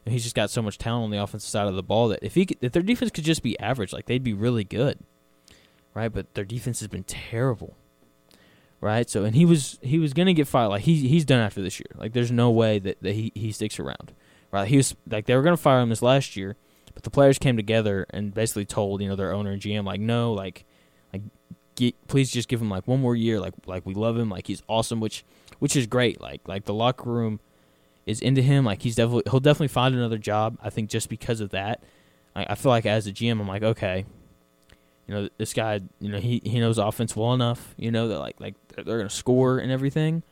[0.06, 2.20] And he's just got so much talent on the offensive side of the ball that
[2.24, 5.00] if he could, if their defense could just be average, like they'd be really good,
[5.94, 6.12] right?
[6.12, 7.76] But their defense has been terrible,
[8.80, 9.08] right?
[9.10, 10.70] So and he was he was gonna get fired.
[10.70, 11.92] Like he he's done after this year.
[11.96, 14.14] Like there's no way that, that he he sticks around,
[14.52, 14.68] right?
[14.68, 16.56] He was like they were gonna fire him this last year
[16.94, 20.00] but the players came together and basically told you know their owner and GM like
[20.00, 20.66] no like
[21.14, 21.22] like
[21.76, 24.48] get, please just give him like one more year like like we love him like
[24.48, 25.24] he's awesome which
[25.60, 27.40] which is great like like the locker room
[28.06, 31.42] is into him like he's definitely he'll definitely find another job I think just because
[31.42, 31.84] of that
[32.36, 34.06] I, I feel like as a GM I'm like okay
[35.08, 38.20] you know this guy you know he he knows offense well enough you know that
[38.20, 40.24] like like they're, they're gonna score and everything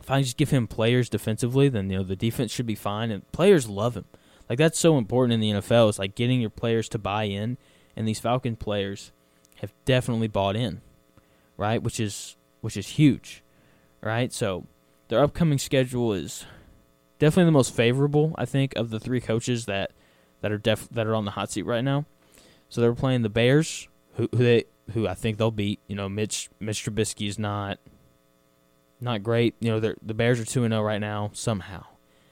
[0.00, 3.10] if I just give him players defensively then you know the defense should be fine
[3.10, 4.06] and players love him
[4.50, 5.88] like that's so important in the NFL.
[5.88, 7.56] It's like getting your players to buy in,
[7.94, 9.12] and these Falcon players
[9.58, 10.80] have definitely bought in,
[11.56, 11.80] right?
[11.80, 13.44] Which is which is huge,
[14.02, 14.32] right?
[14.32, 14.66] So
[15.06, 16.46] their upcoming schedule is
[17.20, 19.92] definitely the most favorable, I think, of the three coaches that
[20.40, 22.04] that are def that are on the hot seat right now.
[22.68, 25.78] So they're playing the Bears, who who they who I think they'll beat.
[25.86, 27.78] You know, Mitch Mitch Trubisky is not
[29.00, 29.54] not great.
[29.60, 31.86] You know, the Bears are two and zero oh right now somehow,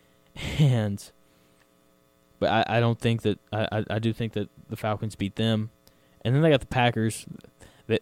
[0.58, 1.10] and
[2.38, 5.70] but I, I don't think that I, I do think that the Falcons beat them,
[6.24, 7.26] and then they got the Packers.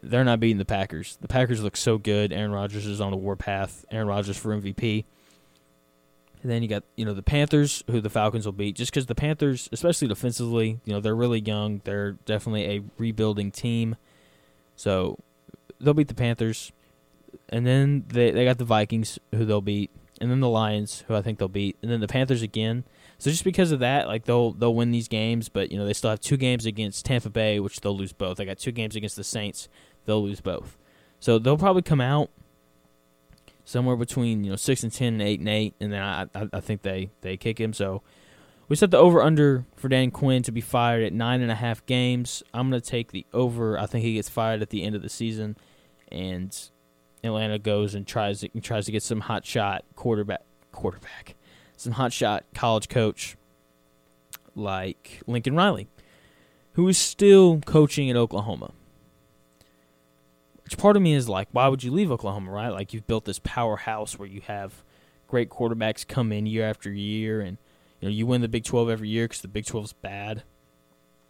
[0.02, 1.16] They're not beating the Packers.
[1.20, 2.32] The Packers look so good.
[2.32, 3.84] Aaron Rodgers is on a warpath.
[3.88, 5.04] Aaron Rodgers for MVP.
[6.42, 9.06] And then you got you know the Panthers, who the Falcons will beat, just because
[9.06, 11.80] the Panthers, especially defensively, you know they're really young.
[11.84, 13.96] They're definitely a rebuilding team,
[14.74, 15.18] so
[15.80, 16.72] they'll beat the Panthers.
[17.48, 19.90] And then they they got the Vikings, who they'll beat,
[20.20, 22.84] and then the Lions, who I think they'll beat, and then the Panthers again.
[23.18, 25.92] So just because of that, like they'll they'll win these games, but you know they
[25.92, 28.36] still have two games against Tampa Bay, which they'll lose both.
[28.36, 29.68] They got two games against the Saints,
[30.04, 30.76] they'll lose both.
[31.20, 32.30] So they'll probably come out
[33.64, 36.48] somewhere between you know six and ten and eight and eight, and then I I,
[36.52, 37.72] I think they they kick him.
[37.72, 38.02] So
[38.68, 41.54] we set the over under for Dan Quinn to be fired at nine and a
[41.54, 42.42] half games.
[42.52, 43.78] I'm gonna take the over.
[43.78, 45.56] I think he gets fired at the end of the season,
[46.10, 46.56] and
[47.26, 51.34] Atlanta goes and tries to, tries to get some hot shot quarterback quarterback
[51.76, 53.36] some hot shot college coach
[54.54, 55.88] like Lincoln Riley,
[56.72, 58.72] who is still coaching at Oklahoma.
[60.64, 62.70] Which part of me is like, why would you leave Oklahoma, right?
[62.70, 64.82] Like you've built this powerhouse where you have
[65.28, 67.58] great quarterbacks come in year after year, and
[68.00, 70.42] you know you win the Big Twelve every year because the Big Twelve is bad,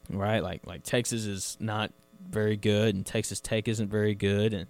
[0.09, 0.43] right?
[0.43, 1.93] Like like Texas is not
[2.31, 4.69] very good, and Texas Tech isn't very good, and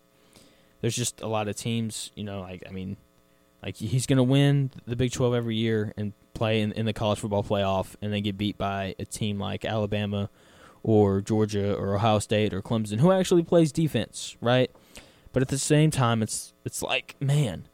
[0.81, 2.11] there's just a lot of teams.
[2.15, 2.97] You know, like I mean,
[3.63, 6.93] like he's going to win the Big Twelve every year and play in, in the
[6.93, 10.31] college football playoff, and then get beat by a team like Alabama
[10.83, 14.71] or Georgia or Ohio State or Clemson, who actually plays defense, right?
[15.33, 17.67] But at the same time, it's it's like, man,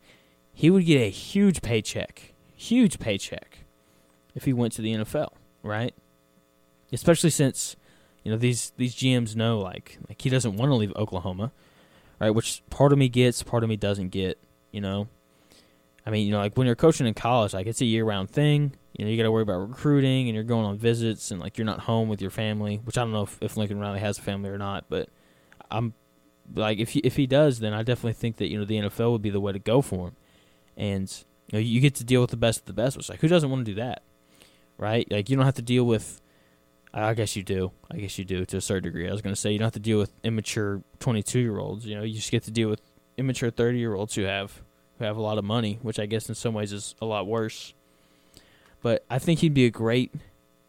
[0.52, 3.58] he would get a huge paycheck, huge paycheck,
[4.34, 5.28] if he went to the NFL,
[5.62, 5.94] right?
[6.92, 7.76] Especially since
[8.24, 11.52] you know these these GMs know like like he doesn't want to leave Oklahoma,
[12.22, 12.30] right?
[12.30, 14.38] Which part of me gets, part of me doesn't get.
[14.70, 15.08] You know,
[16.06, 18.30] I mean, you know, like when you're coaching in college, like it's a year round
[18.30, 18.72] thing.
[18.96, 21.58] You know, you got to worry about recruiting, and you're going on visits, and like
[21.58, 22.80] you're not home with your family.
[22.84, 25.08] Which I don't know if, if Lincoln Riley has a family or not, but
[25.70, 25.94] I'm
[26.54, 29.12] like if he, if he does, then I definitely think that you know the NFL
[29.12, 30.16] would be the way to go for him,
[30.76, 32.96] and you know you get to deal with the best of the best.
[32.96, 34.02] Which like who doesn't want to do that,
[34.78, 35.10] right?
[35.10, 36.21] Like you don't have to deal with
[36.94, 37.72] I guess you do.
[37.90, 39.08] I guess you do to a certain degree.
[39.08, 41.86] I was going to say you don't have to deal with immature 22 year olds.
[41.86, 42.82] You know, you just get to deal with
[43.16, 44.62] immature 30 year olds who have
[44.98, 47.26] who have a lot of money, which I guess in some ways is a lot
[47.26, 47.72] worse.
[48.82, 50.12] But I think he'd be a great,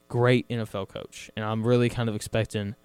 [0.07, 2.75] great NFL coach, and I'm really kind of expecting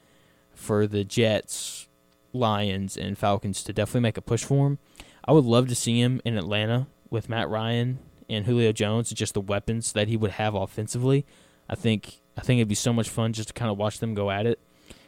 [0.55, 1.86] for the Jets,
[2.32, 4.78] Lions, and Falcons to definitely make a push for him.
[5.24, 9.34] I would love to see him in Atlanta with Matt Ryan and Julio Jones, just
[9.34, 11.24] the weapons that he would have offensively.
[11.68, 14.14] I think I think it'd be so much fun just to kind of watch them
[14.14, 14.61] go at it.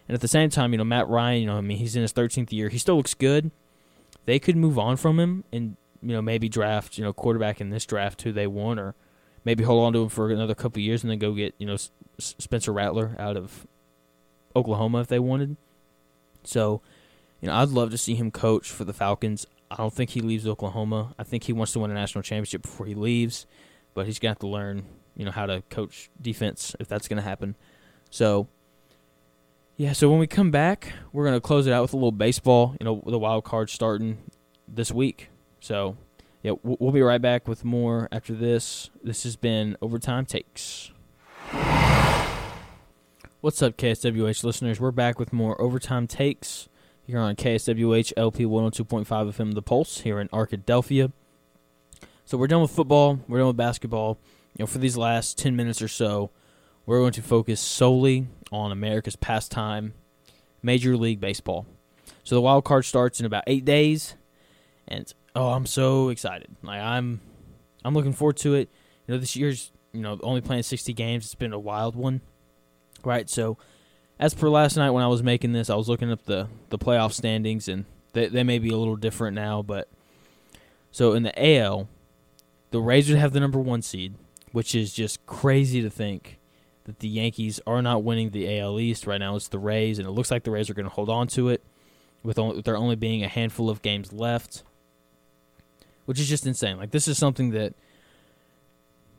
[0.08, 2.02] And at the same time, you know, Matt Ryan, you know, I mean, he's in
[2.02, 2.68] his 13th year.
[2.68, 3.52] He still looks good.
[4.26, 7.70] They could move on from him and, you know, maybe draft, you know, quarterback in
[7.70, 8.96] this draft who they want or
[9.44, 11.74] maybe hold on to him for another couple years and then go get, you know,
[11.74, 13.64] S- Spencer Rattler out of
[14.56, 15.56] Oklahoma if they wanted.
[16.42, 16.80] So,
[17.40, 19.46] you know, I'd love to see him coach for the Falcons.
[19.70, 21.14] I don't think he leaves Oklahoma.
[21.16, 23.46] I think he wants to win a national championship before he leaves,
[23.94, 24.86] but he's have to learn
[25.20, 27.54] you know how to coach defense if that's going to happen.
[28.08, 28.48] So
[29.76, 32.10] yeah, so when we come back, we're going to close it out with a little
[32.10, 32.74] baseball.
[32.80, 34.16] You know, the wild card starting
[34.66, 35.28] this week.
[35.60, 35.98] So
[36.42, 38.88] yeah, we'll be right back with more after this.
[39.04, 40.90] This has been Overtime Takes.
[43.42, 44.80] What's up, KSWH listeners?
[44.80, 46.70] We're back with more Overtime Takes
[47.06, 51.12] here on KSWH LP 102.5 FM The Pulse here in Arkadelphia.
[52.24, 54.18] So we're done with football, we're done with basketball
[54.56, 56.30] you know, for these last 10 minutes or so,
[56.86, 59.94] we're going to focus solely on America's pastime,
[60.62, 61.66] Major League Baseball.
[62.24, 64.16] So the wild card starts in about eight days,
[64.86, 66.54] and oh, I'm so excited!
[66.62, 67.20] Like I'm,
[67.84, 68.68] I'm looking forward to it.
[69.06, 71.24] You know, this year's you know only playing 60 games.
[71.24, 72.20] It's been a wild one,
[73.04, 73.28] right?
[73.30, 73.56] So,
[74.18, 76.78] as per last night when I was making this, I was looking up the the
[76.78, 79.88] playoff standings, and they they may be a little different now, but
[80.90, 81.88] so in the AL,
[82.70, 84.14] the Rays would have the number one seed
[84.52, 86.38] which is just crazy to think
[86.84, 89.36] that the Yankees are not winning the AL East right now.
[89.36, 91.48] It's the Rays, and it looks like the Rays are going to hold on to
[91.48, 91.62] it
[92.22, 94.62] with, only, with there only being a handful of games left,
[96.06, 96.78] which is just insane.
[96.78, 97.74] Like this is something that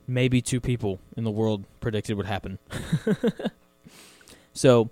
[0.06, 2.58] maybe two people in the world predicted would happen.
[4.52, 4.90] so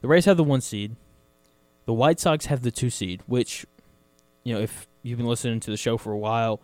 [0.00, 0.96] the Rays have the one seed.
[1.84, 3.66] The White Sox have the two seed, which,
[4.44, 6.60] you know, if you've been listening to the show for a while,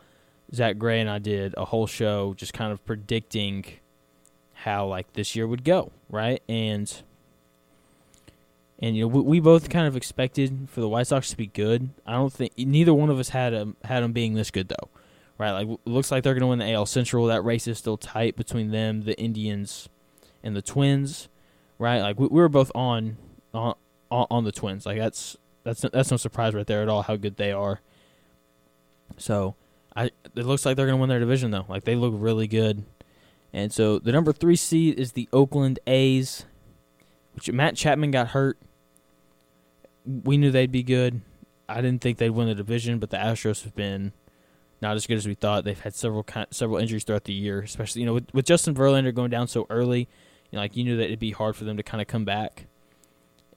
[0.55, 3.65] Zach Gray and I did a whole show just kind of predicting
[4.55, 6.43] how like this year would go, right?
[6.49, 7.03] And
[8.79, 11.47] and you know we, we both kind of expected for the White Sox to be
[11.47, 11.91] good.
[12.07, 14.89] I don't think neither one of us had them had them being this good though,
[15.37, 15.53] right?
[15.53, 17.27] Like it looks like they're going to win the AL Central.
[17.27, 19.89] That race is still tight between them, the Indians,
[20.43, 21.29] and the Twins,
[21.79, 22.01] right?
[22.01, 23.17] Like we, we were both on
[23.53, 23.75] on
[24.11, 24.87] on the Twins.
[24.87, 27.81] Like that's that's that's no surprise right there at all how good they are.
[29.17, 29.55] So
[29.97, 31.67] I it looks like they're going to win their division though.
[31.69, 32.85] Like they look really good.
[33.53, 36.45] And so the number 3 seed is the Oakland A's,
[37.35, 38.59] which Matt Chapman got hurt.
[40.05, 41.23] We knew they'd be good.
[41.69, 44.13] I didn't think they'd win the division, but the Astros have been
[44.81, 45.65] not as good as we thought.
[45.65, 49.15] They've had several several injuries throughout the year, especially you know with, with Justin Verlander
[49.15, 50.09] going down so early.
[50.51, 52.25] You know, like you knew that it'd be hard for them to kind of come
[52.25, 52.67] back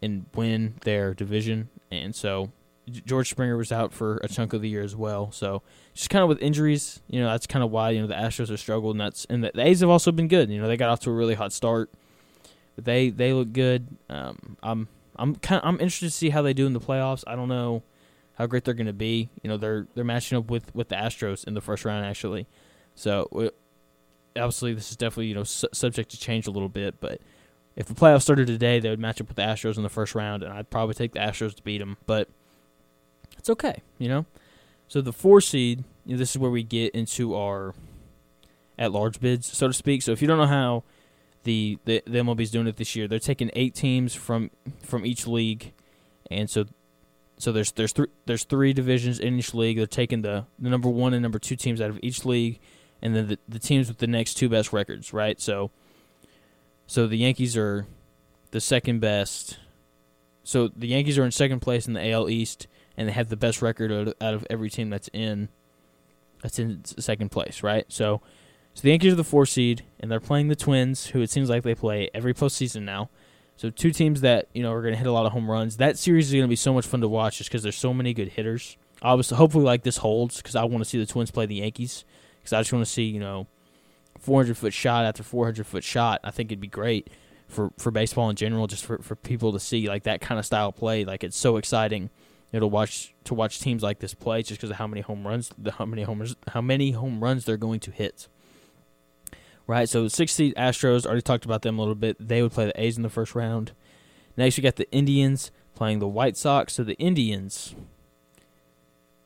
[0.02, 2.52] and win their division, and so
[2.90, 5.32] George Springer was out for a chunk of the year as well.
[5.32, 5.62] So
[5.94, 8.50] just kind of with injuries, you know, that's kind of why you know the Astros
[8.50, 10.50] have struggled, and that's and the, the A's have also been good.
[10.50, 11.92] You know, they got off to a really hot start,
[12.78, 13.88] they they look good.
[14.10, 17.24] Um, I'm I'm kind I'm interested to see how they do in the playoffs.
[17.28, 17.84] I don't know
[18.36, 19.30] how great they're going to be.
[19.44, 22.48] You know, they're they're matching up with with the Astros in the first round actually.
[22.96, 23.52] So
[24.36, 27.22] obviously, this is definitely you know su- subject to change a little bit, but
[27.76, 30.14] if the playoffs started today, they would match up with the Astros in the first
[30.14, 31.98] round, and I'd probably take the Astros to beat them.
[32.06, 32.30] But
[33.38, 34.26] it's okay, you know.
[34.88, 37.74] So the four seed, you know, this is where we get into our
[38.78, 40.02] at large bids, so to speak.
[40.02, 40.84] So if you don't know how
[41.44, 44.52] the the, the MLB is doing it this year, they're taking eight teams from
[44.84, 45.74] from each league,
[46.30, 46.66] and so
[47.38, 49.78] so there's there's three there's three divisions in each league.
[49.78, 52.60] They're taking the, the number one and number two teams out of each league,
[53.02, 55.40] and then the, the teams with the next two best records, right?
[55.42, 55.72] So
[56.86, 57.88] so the Yankees are
[58.52, 59.58] the second best.
[60.44, 62.68] So the Yankees are in second place in the AL East,
[62.98, 65.50] and they have the best record out of every team that's in
[66.42, 67.86] that's in second place, right?
[67.88, 68.22] So,
[68.74, 71.50] so the Yankees are the four seed, and they're playing the Twins, who it seems
[71.50, 73.10] like they play every postseason now.
[73.58, 75.78] So two teams that you know are going to hit a lot of home runs.
[75.78, 77.94] That series is going to be so much fun to watch, just because there's so
[77.94, 78.78] many good hitters.
[79.02, 82.06] Obviously, hopefully, like this holds, because I want to see the Twins play the Yankees,
[82.40, 83.48] because I just want to see you know
[84.20, 86.22] 400 foot shot after 400 foot shot.
[86.24, 87.10] I think it'd be great
[87.48, 90.46] for, for baseball in general, just for, for people to see like that kind of
[90.46, 91.06] style play.
[91.06, 92.10] Like it's so exciting,
[92.52, 95.02] you know, to watch to watch teams like this play just because of how many
[95.02, 98.28] home runs, the how many homers, how many home runs they're going to hit.
[99.68, 102.18] Right, so six seed Astros already talked about them a little bit.
[102.20, 103.72] They would play the A's in the first round.
[104.36, 106.74] Next, we got the Indians playing the White Sox.
[106.74, 107.74] So the Indians,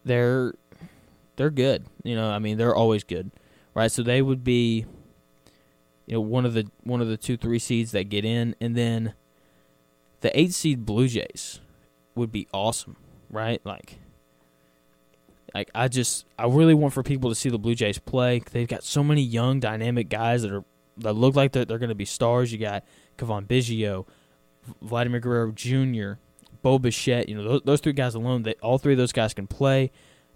[0.04, 0.54] they're
[1.36, 1.86] they're good.
[2.04, 3.32] You know, I mean, they're always good
[3.76, 3.92] right?
[3.92, 4.88] So they would be,
[6.08, 8.76] you know, one of the one of the two three seeds that get in, and
[8.76, 9.14] then
[10.22, 11.60] the eight seed Blue Jays
[12.16, 12.96] would be awesome,
[13.36, 13.62] right?
[13.64, 14.00] Like,
[15.54, 18.42] like I just I really want for people to see the Blue Jays play.
[18.52, 20.64] They've got so many young, dynamic guys that are
[20.98, 22.52] that look like they're, they're going to be stars.
[22.52, 22.84] You got
[23.18, 24.06] Cavan Biggio,
[24.82, 26.14] Vladimir Guerrero Jr.,
[26.62, 27.30] Bo Bichette.
[27.30, 28.44] You know those, those three guys alone.
[28.44, 29.92] They all three of those guys can play.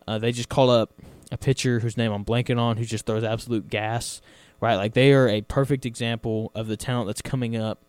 [0.08, 0.94] Uh, they just call up
[1.32, 4.22] a pitcher whose name I'm blanking on who just throws absolute gas,
[4.60, 4.76] right?
[4.76, 7.82] Like they are a perfect example of the talent that's coming up,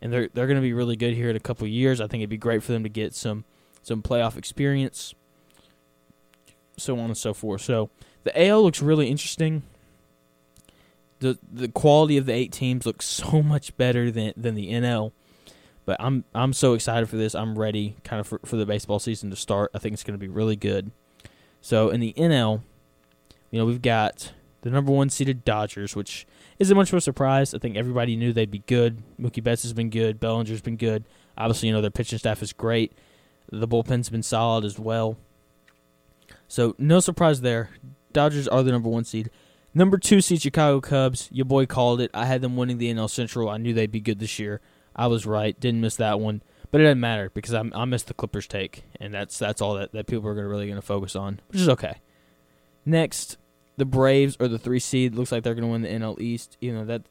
[0.00, 2.00] and they're they're going to be really good here in a couple years.
[2.00, 3.44] I think it'd be great for them to get some
[3.86, 5.14] some playoff experience,
[6.76, 7.60] so on and so forth.
[7.60, 7.90] So
[8.24, 9.62] the AL looks really interesting.
[11.20, 15.12] the The quality of the eight teams looks so much better than than the NL.
[15.86, 17.34] But I'm I'm so excited for this.
[17.34, 19.70] I'm ready, kind of for, for the baseball season to start.
[19.74, 20.90] I think it's going to be really good.
[21.60, 22.62] So in the NL,
[23.50, 24.32] you know, we've got
[24.62, 26.26] the number one seeded Dodgers, which
[26.58, 27.54] isn't much of a surprise.
[27.54, 29.02] I think everybody knew they'd be good.
[29.20, 30.18] Mookie Betts has been good.
[30.20, 31.04] Bellinger's been good.
[31.36, 32.92] Obviously, you know, their pitching staff is great.
[33.50, 35.16] The bullpen's been solid as well.
[36.48, 37.70] So, no surprise there.
[38.12, 39.30] Dodgers are the number one seed.
[39.74, 41.28] Number two seed, Chicago Cubs.
[41.32, 42.10] Your boy called it.
[42.14, 43.48] I had them winning the NL Central.
[43.48, 44.60] I knew they'd be good this year.
[44.94, 45.58] I was right.
[45.58, 46.42] Didn't miss that one.
[46.70, 49.74] But it doesn't matter because I, I missed the Clippers take, and that's that's all
[49.74, 52.00] that, that people are gonna, really going to focus on, which is okay.
[52.84, 53.36] Next,
[53.76, 55.14] the Braves are the three seed.
[55.14, 56.56] Looks like they're going to win the NL East.
[56.60, 57.02] You know that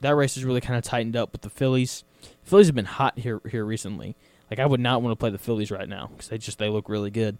[0.00, 2.02] that race is really kind of tightened up with the Phillies.
[2.22, 4.16] The Phillies have been hot here here recently.
[4.50, 6.68] Like I would not want to play the Phillies right now because they just they
[6.68, 7.38] look really good.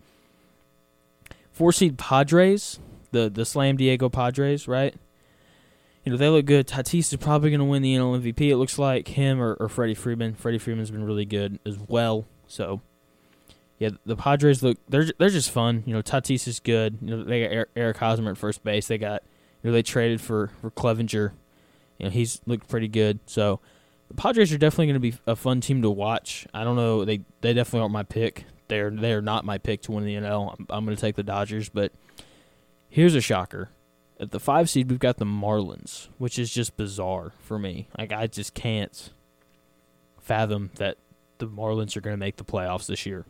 [1.53, 2.79] Four seed Padres,
[3.13, 4.95] the the Slam Diego Padres, right?
[6.05, 6.67] You know they look good.
[6.67, 8.51] Tatis is probably going to win the NL MVP.
[8.51, 10.35] It looks like him or, or Freddie Freeman.
[10.35, 12.27] Freddie Freeman's been really good as well.
[12.47, 12.83] So
[13.79, 15.83] yeah, the Padres look they're they're just fun.
[15.87, 16.99] You know, Tatis is good.
[17.01, 18.87] You know, they got Eric Hosmer at first base.
[18.87, 19.23] They got
[19.63, 21.33] you know they traded for for Clevinger.
[21.99, 23.21] You know, he's looked pretty good.
[23.27, 23.61] So
[24.17, 26.47] Padres are definitely going to be a fun team to watch.
[26.55, 28.45] I don't know they they definitely aren't my pick.
[28.69, 30.55] They're they're not my pick to win the NL.
[30.59, 31.93] I'm, I'm going to take the Dodgers, but
[32.89, 33.71] here's a shocker.
[34.21, 37.89] At the five seed, we've got the Marlins, which is just bizarre for me.
[37.99, 39.11] Like I just can't
[40.21, 40.97] fathom that
[41.39, 43.27] the Marlins are going to make the playoffs this year.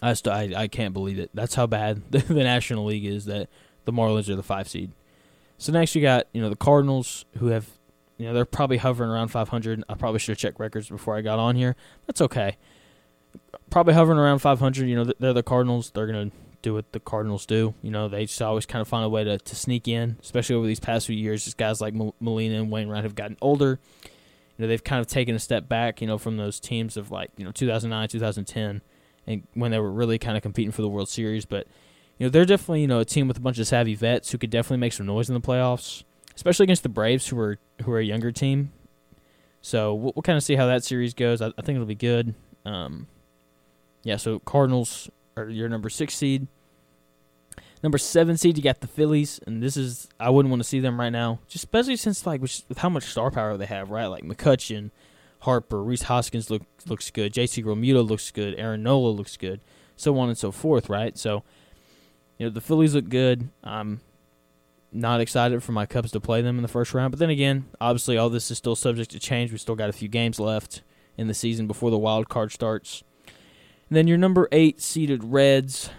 [0.00, 1.30] I, st- I I can't believe it.
[1.34, 3.26] That's how bad the, the National League is.
[3.26, 3.48] That
[3.84, 4.92] the Marlins are the five seed.
[5.58, 7.68] So next you got you know the Cardinals who have
[8.22, 9.84] you know they're probably hovering around 500.
[9.88, 11.76] I probably should have checked records before I got on here.
[12.06, 12.56] That's okay.
[13.70, 14.86] Probably hovering around 500.
[14.86, 15.90] You know they're the Cardinals.
[15.90, 16.30] They're gonna
[16.62, 17.74] do what the Cardinals do.
[17.82, 20.56] You know they just always kind of find a way to, to sneak in, especially
[20.56, 21.44] over these past few years.
[21.44, 23.78] Just guys like Molina and Wainwright have gotten older.
[24.04, 24.10] You
[24.58, 26.00] know they've kind of taken a step back.
[26.00, 28.82] You know from those teams of like you know 2009, 2010
[29.26, 31.44] and when they were really kind of competing for the World Series.
[31.44, 31.66] But
[32.18, 34.38] you know, they're definitely you know a team with a bunch of savvy vets who
[34.38, 36.04] could definitely make some noise in the playoffs,
[36.34, 38.72] especially against the Braves, who are who are a younger team.
[39.60, 41.40] So we'll, we'll kind of see how that series goes.
[41.40, 42.34] I, I think it'll be good.
[42.64, 43.06] Um,
[44.02, 46.46] yeah, so Cardinals are your number six seed.
[47.82, 50.78] Number seven seed, you got the Phillies, and this is I wouldn't want to see
[50.78, 54.06] them right now, just especially since like with how much star power they have, right?
[54.06, 54.90] Like McCutchen,
[55.40, 57.62] Harper, Rhys Hoskins look, looks good, J.C.
[57.62, 59.60] Realmuto looks good, Aaron Nola looks good,
[59.96, 61.18] so on and so forth, right?
[61.18, 61.42] So,
[62.38, 63.48] you know, the Phillies look good.
[63.64, 64.00] Um,
[64.92, 67.12] not excited for my Cubs to play them in the first round.
[67.12, 69.52] But then again, obviously, all this is still subject to change.
[69.52, 70.82] We still got a few games left
[71.16, 73.02] in the season before the wild card starts.
[73.88, 75.90] And then your number eight seeded Reds,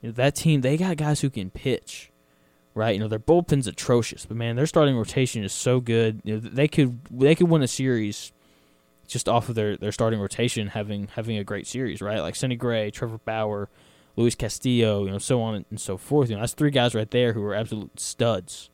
[0.00, 2.10] you know, that team they got guys who can pitch,
[2.74, 2.94] right?
[2.94, 6.20] You know their bullpen's atrocious, but man, their starting rotation is so good.
[6.24, 8.32] You know, they could they could win a series
[9.06, 12.20] just off of their, their starting rotation having having a great series, right?
[12.20, 13.68] Like Sonny Gray, Trevor Bauer,
[14.16, 16.28] Luis Castillo, you know, so on and so forth.
[16.28, 18.70] You know, that's three guys right there who are absolute studs.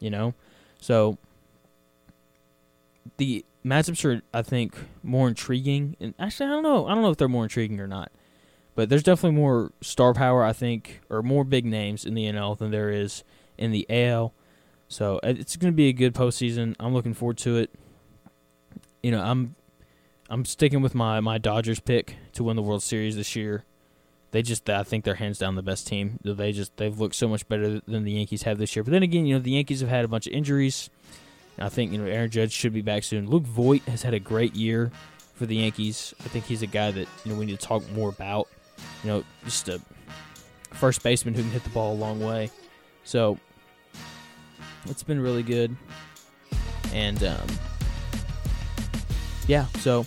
[0.00, 0.34] You know,
[0.80, 1.18] so
[3.16, 5.96] the matchups are, I think, more intriguing.
[6.00, 6.86] And actually, I don't know.
[6.86, 8.12] I don't know if they're more intriguing or not.
[8.74, 12.58] But there's definitely more star power, I think, or more big names in the NL
[12.58, 13.22] than there is
[13.56, 14.34] in the AL.
[14.88, 16.74] So uh, it's going to be a good postseason.
[16.80, 17.70] I'm looking forward to it.
[19.02, 19.54] You know, I'm
[20.28, 23.64] I'm sticking with my my Dodgers pick to win the World Series this year.
[24.34, 26.18] They just, I think they're hands down the best team.
[26.24, 28.82] They just, they've looked so much better than the Yankees have this year.
[28.82, 30.90] But then again, you know, the Yankees have had a bunch of injuries.
[31.56, 33.30] I think you know Aaron Judge should be back soon.
[33.30, 34.90] Luke Voit has had a great year
[35.36, 36.14] for the Yankees.
[36.18, 38.48] I think he's a guy that you know we need to talk more about.
[39.04, 39.80] You know, just a
[40.72, 42.50] first baseman who can hit the ball a long way.
[43.04, 43.38] So
[44.86, 45.76] it's been really good,
[46.92, 47.46] and um,
[49.46, 49.66] yeah.
[49.78, 50.00] So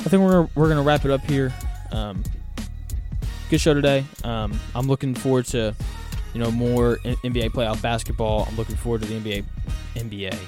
[0.00, 1.54] I think we're we're gonna wrap it up here.
[1.92, 2.24] Um,
[3.50, 4.04] good show today.
[4.22, 5.74] Um, I'm looking forward to
[6.32, 8.46] you know more NBA playoff basketball.
[8.48, 9.44] I'm looking forward to the NBA
[9.96, 10.38] NBA.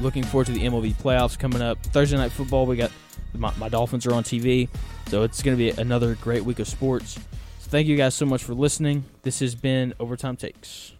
[0.00, 1.82] Looking forward to the MLB playoffs coming up.
[1.86, 2.90] Thursday night football, we got
[3.34, 4.68] my, my Dolphins are on TV,
[5.08, 7.14] so it's going to be another great week of sports.
[7.60, 9.04] So thank you guys so much for listening.
[9.22, 10.92] This has been Overtime Takes.